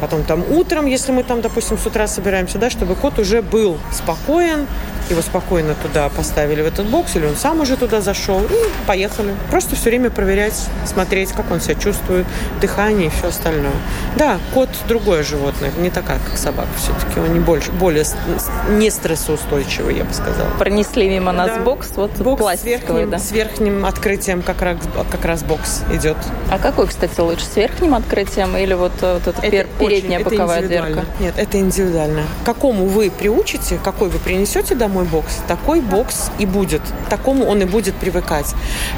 потом 0.00 0.24
там 0.24 0.44
утром, 0.50 0.86
если 0.86 1.12
мы 1.12 1.22
там, 1.22 1.40
допустим, 1.40 1.78
с 1.78 1.86
утра 1.86 2.06
собираемся, 2.06 2.58
да, 2.58 2.70
чтобы 2.70 2.94
кот 2.94 3.18
уже 3.18 3.42
был 3.42 3.78
спокоен, 3.92 4.66
его 5.10 5.22
спокойно 5.22 5.74
туда 5.74 6.08
поставили 6.08 6.62
в 6.62 6.66
этот 6.66 6.86
бокс, 6.86 7.16
или 7.16 7.26
он 7.26 7.36
сам 7.36 7.60
уже 7.60 7.76
туда 7.76 8.00
зашел, 8.00 8.42
и 8.42 8.86
поехали. 8.86 9.34
Просто 9.50 9.76
все 9.76 9.90
время 9.90 10.10
проверять, 10.10 10.66
смотреть, 10.86 11.32
как 11.32 11.50
он 11.50 11.60
себя 11.60 11.74
чувствует, 11.74 12.26
дыхание 12.60 13.06
и 13.06 13.10
все 13.10 13.28
остальное. 13.28 13.72
Да, 14.16 14.38
кот 14.54 14.68
другое 14.86 15.22
животное, 15.22 15.72
не 15.78 15.90
такая, 15.90 16.18
как 16.18 16.36
собака 16.36 16.68
все-таки. 16.76 17.20
Он 17.20 17.32
не 17.32 17.40
больше, 17.40 17.72
более 17.72 18.04
не 18.70 18.90
стрессоустойчивый, 18.90 19.96
я 19.96 20.04
бы 20.04 20.12
сказала. 20.12 20.50
Пронесли 20.58 21.08
мимо 21.08 21.32
нас 21.32 21.48
да. 21.48 21.60
бокс, 21.60 21.90
вот 21.96 22.10
бокс 22.18 22.40
пластиковый, 22.40 22.58
с 22.58 22.84
верхним, 22.86 23.10
да. 23.10 23.18
с 23.18 23.32
верхним 23.32 23.86
открытием 23.86 24.42
как 24.42 24.62
раз, 24.62 24.76
как 25.10 25.24
раз 25.24 25.42
бокс 25.42 25.82
идет. 25.92 26.16
А 26.50 26.58
какой, 26.58 26.86
кстати, 26.86 27.18
лучше, 27.20 27.44
с 27.44 27.56
верхним 27.56 27.94
открытием 27.94 28.56
или 28.56 28.74
вот, 28.74 28.92
вот 29.00 29.26
эта 29.26 29.46
это 29.46 29.68
передняя 29.88 30.20
очень, 30.20 30.30
боковая 30.30 30.58
это 30.58 30.68
дверка? 30.68 31.04
Нет, 31.18 31.34
это 31.36 31.58
индивидуально. 31.58 32.24
Какому 32.44 32.86
вы 32.86 33.10
приучите, 33.10 33.78
какой 33.82 34.10
вы 34.10 34.18
принесете 34.18 34.74
домой, 34.74 34.98
мой 34.98 35.04
бокс. 35.04 35.36
Такой 35.46 35.80
бокс 35.80 36.30
и 36.40 36.46
будет. 36.46 36.82
К 37.06 37.10
такому 37.10 37.46
он 37.46 37.62
и 37.62 37.64
будет 37.64 37.94
привыкать. 37.94 38.54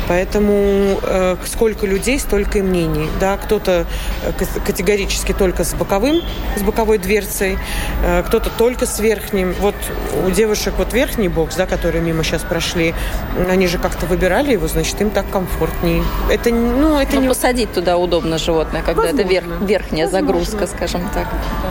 Поэтому 0.09 0.99
э, 1.03 1.37
сколько 1.45 1.87
людей, 1.87 2.19
столько 2.19 2.59
и 2.59 2.63
мнений. 2.63 3.07
Да, 3.21 3.37
кто-то 3.37 3.87
э, 4.25 4.33
категорически 4.65 5.35
только 5.35 5.65
с 5.65 5.75
боковым, 5.75 6.23
с 6.57 6.63
боковой 6.63 6.97
дверцей, 6.97 7.59
э, 8.03 8.23
кто-то 8.27 8.49
только 8.57 8.87
с 8.87 8.99
верхним. 8.99 9.55
Вот 9.61 9.75
у 10.27 10.31
девушек 10.31 10.73
вот 10.79 10.95
верхний 10.95 11.29
бокс, 11.29 11.57
да, 11.57 11.67
которые 11.67 12.03
мимо 12.03 12.25
сейчас 12.25 12.43
прошли, 12.43 12.95
они 13.51 13.67
же 13.67 13.77
как-то 13.77 14.07
выбирали 14.07 14.53
его, 14.53 14.67
значит, 14.67 14.99
им 15.03 15.11
так 15.11 15.29
комфортнее. 15.31 16.03
Это, 16.31 16.49
ну, 16.51 16.99
это 16.99 17.17
Но 17.17 17.23
не... 17.23 17.29
посадить 17.29 17.75
туда 17.75 17.99
удобно 17.99 18.39
животное, 18.39 18.83
когда 18.83 19.03
Возможно. 19.03 19.21
это 19.21 19.31
верх, 19.31 19.47
верхняя 19.61 20.07
Возможно. 20.07 20.27
загрузка, 20.27 20.67
скажем 20.81 21.09
так. 21.15 21.27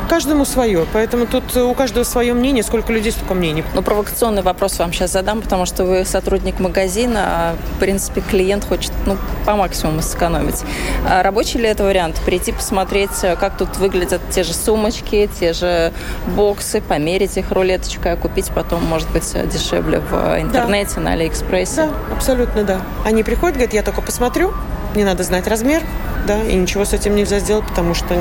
Каждому 0.10 0.46
свое. 0.46 0.86
Поэтому 0.94 1.26
тут 1.26 1.56
у 1.58 1.74
каждого 1.74 2.04
свое 2.04 2.34
мнение, 2.34 2.64
сколько 2.64 2.94
людей, 2.94 3.12
столько 3.12 3.34
мнений. 3.34 3.64
Но 3.74 3.82
провокационно 3.82 4.20
провокационный 4.20 4.42
вопрос 4.42 4.80
вам 4.80 4.94
сейчас 4.94 5.12
задам, 5.12 5.42
потому 5.42 5.66
что 5.66 5.86
вы 5.86 6.06
сотрудник 6.06 6.60
магазина, 6.60 7.20
а, 7.24 7.56
в 7.76 7.80
принципе, 7.80 8.22
клиент 8.22 8.66
хочет 8.66 8.92
ну, 9.06 9.18
по 9.46 9.56
максимуму 9.56 10.02
сэкономить. 10.02 10.64
А 11.08 11.24
рабочий 11.24 11.60
ли 11.60 11.68
это 11.68 11.84
вариант? 11.84 12.20
Прийти 12.26 12.52
посмотреть, 12.52 13.12
как 13.40 13.58
тут 13.58 13.78
выглядят 13.78 14.22
те 14.30 14.44
же 14.44 14.54
сумочки, 14.54 15.30
те 15.40 15.54
же 15.54 15.94
боксы, 16.36 16.82
померить 16.82 17.38
их 17.38 17.52
рулеточкой, 17.52 18.14
а 18.14 18.16
купить 18.18 18.52
потом, 18.54 18.84
может 18.86 19.10
быть, 19.12 19.32
дешевле 19.52 20.00
в 20.00 20.14
интернете, 20.40 20.96
да. 20.96 21.02
на 21.02 21.12
Алиэкспрессе? 21.14 21.88
Да, 21.88 22.16
абсолютно 22.16 22.64
да. 22.64 22.82
Они 23.06 23.24
приходят, 23.24 23.56
говорят, 23.56 23.74
я 23.74 23.84
только 23.84 24.02
посмотрю, 24.02 24.54
не 24.96 25.04
надо 25.04 25.24
знать 25.24 25.48
размер, 25.48 25.84
да, 26.28 26.44
и 26.44 26.56
ничего 26.56 26.86
с 26.86 26.94
этим 26.94 27.16
нельзя 27.16 27.40
сделать, 27.40 27.66
потому 27.68 27.94
что 27.94 28.16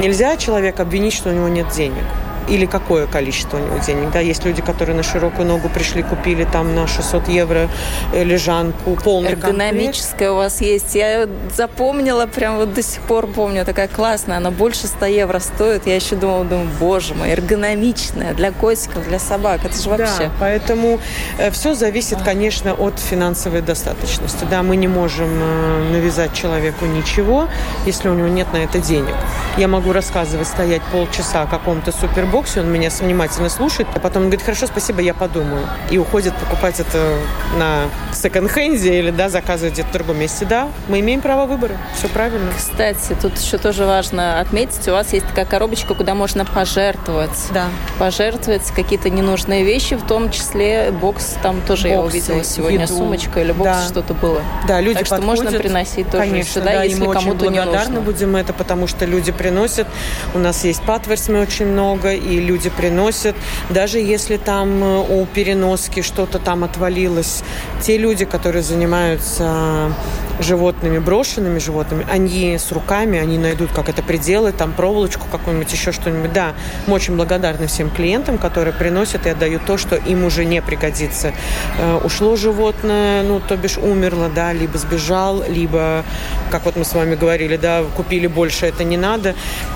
нельзя 0.00 0.36
человека 0.36 0.82
обвинить, 0.82 1.14
что 1.14 1.30
у 1.30 1.32
него 1.32 1.48
нет 1.48 1.68
денег. 1.74 2.04
Или 2.48 2.66
какое 2.66 3.06
количество 3.06 3.56
у 3.56 3.60
него 3.60 3.78
денег. 3.78 4.10
Да, 4.12 4.20
есть 4.20 4.44
люди, 4.44 4.62
которые 4.62 4.96
на 4.96 5.02
широкую 5.02 5.46
ногу 5.46 5.68
пришли, 5.68 6.02
купили 6.02 6.44
там 6.44 6.74
на 6.74 6.86
600 6.86 7.28
евро 7.28 7.68
э, 8.12 8.24
лежанку, 8.24 8.96
полный 8.96 9.32
Эргономическая 9.32 10.28
комплект. 10.28 10.32
у 10.32 10.36
вас 10.36 10.60
есть. 10.60 10.94
Я 10.94 11.28
запомнила, 11.54 12.26
прям 12.26 12.56
вот 12.56 12.74
до 12.74 12.82
сих 12.82 13.00
пор 13.02 13.26
помню, 13.26 13.64
такая 13.64 13.88
классная. 13.88 14.38
Она 14.38 14.50
больше 14.50 14.86
100 14.86 15.06
евро 15.06 15.38
стоит. 15.38 15.86
Я 15.86 15.96
еще 15.96 16.16
думала, 16.16 16.44
думаю, 16.44 16.68
боже 16.80 17.14
мой, 17.14 17.30
эргономичная 17.30 18.34
для 18.34 18.52
котиков, 18.52 19.06
для 19.08 19.18
собак. 19.18 19.64
Это 19.64 19.80
же 19.80 19.88
вообще... 19.88 20.24
Да, 20.24 20.30
поэтому 20.40 21.00
э, 21.38 21.50
все 21.50 21.74
зависит, 21.74 22.18
конечно, 22.22 22.74
от 22.74 22.98
финансовой 22.98 23.60
достаточности. 23.60 24.46
Да, 24.50 24.62
мы 24.62 24.76
не 24.76 24.88
можем 24.88 25.30
э, 25.30 25.90
навязать 25.92 26.32
человеку 26.34 26.86
ничего, 26.86 27.48
если 27.86 28.08
у 28.08 28.14
него 28.14 28.28
нет 28.28 28.52
на 28.52 28.58
это 28.58 28.78
денег. 28.78 29.14
Я 29.56 29.68
могу 29.68 29.92
рассказывать, 29.92 30.48
стоять 30.48 30.82
полчаса 30.92 31.42
о 31.42 31.46
каком-то 31.46 31.92
супербоксе, 32.32 32.60
он 32.60 32.72
меня 32.72 32.88
внимательно 32.88 33.48
слушает, 33.48 33.88
а 33.94 34.00
потом 34.00 34.22
он 34.24 34.28
говорит, 34.28 34.44
хорошо, 34.44 34.66
спасибо, 34.66 35.00
я 35.02 35.12
подумаю. 35.12 35.68
И 35.90 35.98
уходит 35.98 36.34
покупать 36.34 36.80
это 36.80 37.18
на 37.58 37.84
секонд-хенде 38.14 38.98
или 38.98 39.10
да, 39.10 39.28
заказывать 39.28 39.74
где-то 39.74 39.88
в 39.90 39.92
другом 39.92 40.18
месте. 40.18 40.46
Да, 40.46 40.68
мы 40.88 41.00
имеем 41.00 41.20
право 41.20 41.46
выбора, 41.46 41.76
все 41.96 42.08
правильно. 42.08 42.50
Кстати, 42.56 43.14
тут 43.20 43.38
еще 43.38 43.58
тоже 43.58 43.84
важно 43.84 44.40
отметить, 44.40 44.88
у 44.88 44.92
вас 44.92 45.12
есть 45.12 45.26
такая 45.26 45.44
коробочка, 45.44 45.94
куда 45.94 46.14
можно 46.14 46.44
пожертвовать. 46.44 47.48
Да. 47.52 47.66
Пожертвовать 47.98 48.70
какие-то 48.74 49.10
ненужные 49.10 49.64
вещи, 49.64 49.94
в 49.94 50.06
том 50.06 50.30
числе 50.30 50.90
бокс, 50.90 51.36
там 51.42 51.60
тоже 51.60 51.88
Боксы, 51.88 51.88
я 51.88 52.00
увидела 52.00 52.44
сегодня 52.44 52.82
еду. 52.82 52.96
сумочка 52.96 53.40
или 53.40 53.52
бокс, 53.52 53.70
да. 53.70 53.88
что-то 53.88 54.14
было. 54.14 54.40
Да, 54.66 54.80
люди 54.80 54.98
Так 54.98 55.06
что 55.06 55.16
подходят, 55.16 55.44
можно 55.44 55.58
приносить 55.58 56.10
тоже 56.10 56.24
конечно, 56.24 56.52
сюда, 56.52 56.72
да, 56.72 56.82
если 56.84 57.04
кому-то 57.04 57.46
не 57.48 57.62
нужно. 57.62 58.00
будем 58.00 58.36
это, 58.36 58.52
потому 58.52 58.86
что 58.86 59.04
люди 59.04 59.32
приносят. 59.32 59.86
У 60.34 60.38
нас 60.38 60.64
есть 60.64 60.82
патверсмы 60.82 61.40
очень 61.42 61.66
много, 61.66 62.14
и 62.22 62.40
люди 62.40 62.70
приносят. 62.70 63.36
Даже 63.70 63.98
если 63.98 64.36
там 64.36 64.82
э, 64.82 64.98
у 65.08 65.26
переноски 65.26 66.02
что-то 66.02 66.38
там 66.38 66.64
отвалилось, 66.64 67.42
те 67.82 67.98
люди, 67.98 68.24
которые 68.24 68.62
занимаются 68.62 69.92
животными, 70.40 70.98
брошенными 70.98 71.58
животными, 71.58 72.06
они 72.10 72.58
с 72.58 72.72
руками, 72.72 73.18
они 73.18 73.38
найдут, 73.38 73.70
как 73.72 73.88
это 73.88 74.02
приделать, 74.02 74.56
там 74.56 74.72
проволочку 74.72 75.26
какую-нибудь, 75.30 75.72
еще 75.72 75.92
что-нибудь. 75.92 76.32
Да, 76.32 76.54
мы 76.86 76.94
очень 76.94 77.16
благодарны 77.16 77.66
всем 77.66 77.90
клиентам, 77.90 78.38
которые 78.38 78.74
приносят 78.74 79.26
и 79.26 79.30
отдают 79.30 79.64
то, 79.66 79.76
что 79.76 79.96
им 79.96 80.24
уже 80.24 80.44
не 80.44 80.62
пригодится. 80.62 81.32
Э, 81.78 82.00
ушло 82.02 82.36
животное, 82.36 83.22
ну, 83.22 83.40
то 83.40 83.56
бишь 83.56 83.78
умерло, 83.78 84.30
да, 84.34 84.52
либо 84.52 84.78
сбежал, 84.78 85.42
либо, 85.48 86.04
как 86.50 86.64
вот 86.64 86.76
мы 86.76 86.84
с 86.84 86.92
вами 86.94 87.14
говорили, 87.14 87.56
да, 87.56 87.84
купили 87.96 88.26
больше, 88.26 88.66
это 88.66 88.84
не 88.84 88.96
надо. 88.96 89.34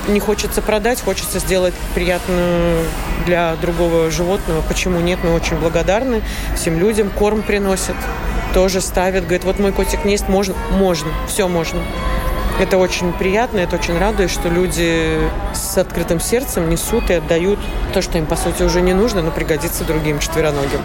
Не 0.09 0.21
хочется 0.21 0.63
продать, 0.63 1.01
хочется 1.01 1.39
сделать 1.39 1.75
приятную 2.37 2.85
для 3.27 3.57
другого 3.57 4.11
животного. 4.11 4.63
Почему 4.63 5.01
нет? 5.01 5.19
Мы 5.23 5.35
очень 5.35 5.57
благодарны 5.57 6.23
всем 6.55 6.79
людям. 6.79 7.11
Корм 7.11 7.43
приносят 7.43 7.97
тоже 8.55 8.81
ставят, 8.81 9.25
говорит, 9.25 9.45
вот 9.45 9.59
мой 9.59 9.73
котик 9.73 10.05
не 10.05 10.13
есть, 10.13 10.29
можно, 10.29 10.55
можно, 10.73 11.09
все 11.27 11.49
можно. 11.49 11.81
Это 12.59 12.79
очень 12.79 13.13
приятно, 13.13 13.59
это 13.59 13.77
очень 13.77 13.99
радует, 13.99 14.31
что 14.31 14.49
люди 14.49 15.19
с 15.53 15.77
открытым 15.77 16.21
сердцем 16.21 16.71
несут 16.71 17.11
и 17.11 17.15
отдают 17.15 17.59
то, 17.93 18.01
что 18.01 18.17
им, 18.17 18.25
по 18.25 18.37
сути, 18.37 18.63
уже 18.63 18.81
не 18.81 18.95
нужно, 18.95 19.21
но 19.21 19.31
пригодится 19.31 19.85
другим 19.85 20.21
четвероногим. 20.21 20.81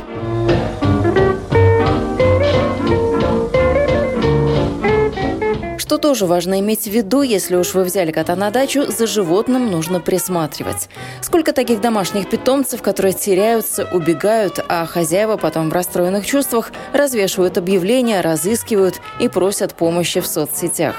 Тоже 6.11 6.25
важно 6.25 6.59
иметь 6.59 6.83
в 6.83 6.91
виду, 6.91 7.21
если 7.21 7.55
уж 7.55 7.73
вы 7.73 7.85
взяли 7.85 8.11
кота 8.11 8.35
на 8.35 8.51
дачу, 8.51 8.83
за 8.91 9.07
животным 9.07 9.71
нужно 9.71 10.01
присматривать. 10.01 10.89
Сколько 11.21 11.53
таких 11.53 11.79
домашних 11.79 12.29
питомцев, 12.29 12.81
которые 12.81 13.13
теряются, 13.13 13.87
убегают, 13.93 14.59
а 14.67 14.85
хозяева 14.85 15.37
потом 15.37 15.69
в 15.69 15.73
расстроенных 15.73 16.25
чувствах 16.25 16.73
развешивают 16.91 17.57
объявления, 17.57 18.19
разыскивают 18.19 18.99
и 19.21 19.29
просят 19.29 19.73
помощи 19.73 20.19
в 20.19 20.27
соцсетях. 20.27 20.95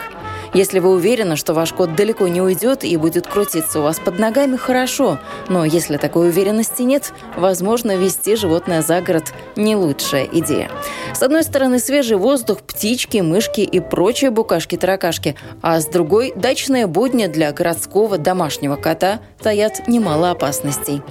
Если 0.55 0.81
вы 0.81 0.91
уверены, 0.91 1.37
что 1.37 1.55
ваш 1.55 1.73
кот 1.73 1.95
далеко 1.97 2.29
не 2.29 2.43
уйдет 2.43 2.85
и 2.85 2.97
будет 2.99 3.27
крутиться 3.27 3.81
у 3.81 3.83
вас 3.83 3.99
под 3.99 4.19
ногами, 4.19 4.57
хорошо. 4.57 5.19
Но 5.49 5.65
если 5.65 5.97
такой 5.97 6.29
уверенности 6.29 6.83
нет, 6.83 7.13
возможно, 7.37 7.97
вести 7.97 8.37
животное 8.37 8.83
за 8.83 9.01
город– 9.01 9.33
не 9.57 9.77
лучшая 9.77 10.29
идея. 10.31 10.71
С 11.15 11.23
одной 11.23 11.43
стороны, 11.43 11.79
свежий 11.79 12.19
воздух, 12.19 12.59
птички, 12.63 13.19
мышки 13.19 13.63
и 13.63 13.81
прочие 13.81 14.31
букашки-таракашки, 14.31 15.37
а 15.63 15.81
с 15.81 15.87
другой– 15.87 16.35
дачная 16.37 16.87
будня 16.87 17.29
для 17.29 17.51
городского 17.53 18.19
домашнего 18.19 18.77
кота 18.77 19.21
таят 19.41 19.89
немало 19.89 20.31
опасностей. 20.31 21.03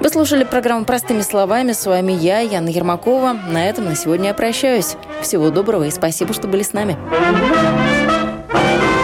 Вы 0.00 0.08
слушали 0.08 0.44
программу 0.44 0.86
«Простыми 0.86 1.20
словами». 1.20 1.72
С 1.72 1.84
вами 1.84 2.12
я, 2.12 2.40
Яна 2.40 2.68
Ермакова. 2.68 3.36
На 3.48 3.68
этом 3.68 3.84
на 3.84 3.96
сегодня 3.96 4.28
я 4.28 4.34
прощаюсь. 4.34 4.96
Всего 5.20 5.50
доброго 5.50 5.84
и 5.84 5.90
спасибо, 5.90 6.32
что 6.32 6.48
были 6.48 6.62
с 6.62 6.72
нами. 6.72 6.96
Bye. 8.48 8.97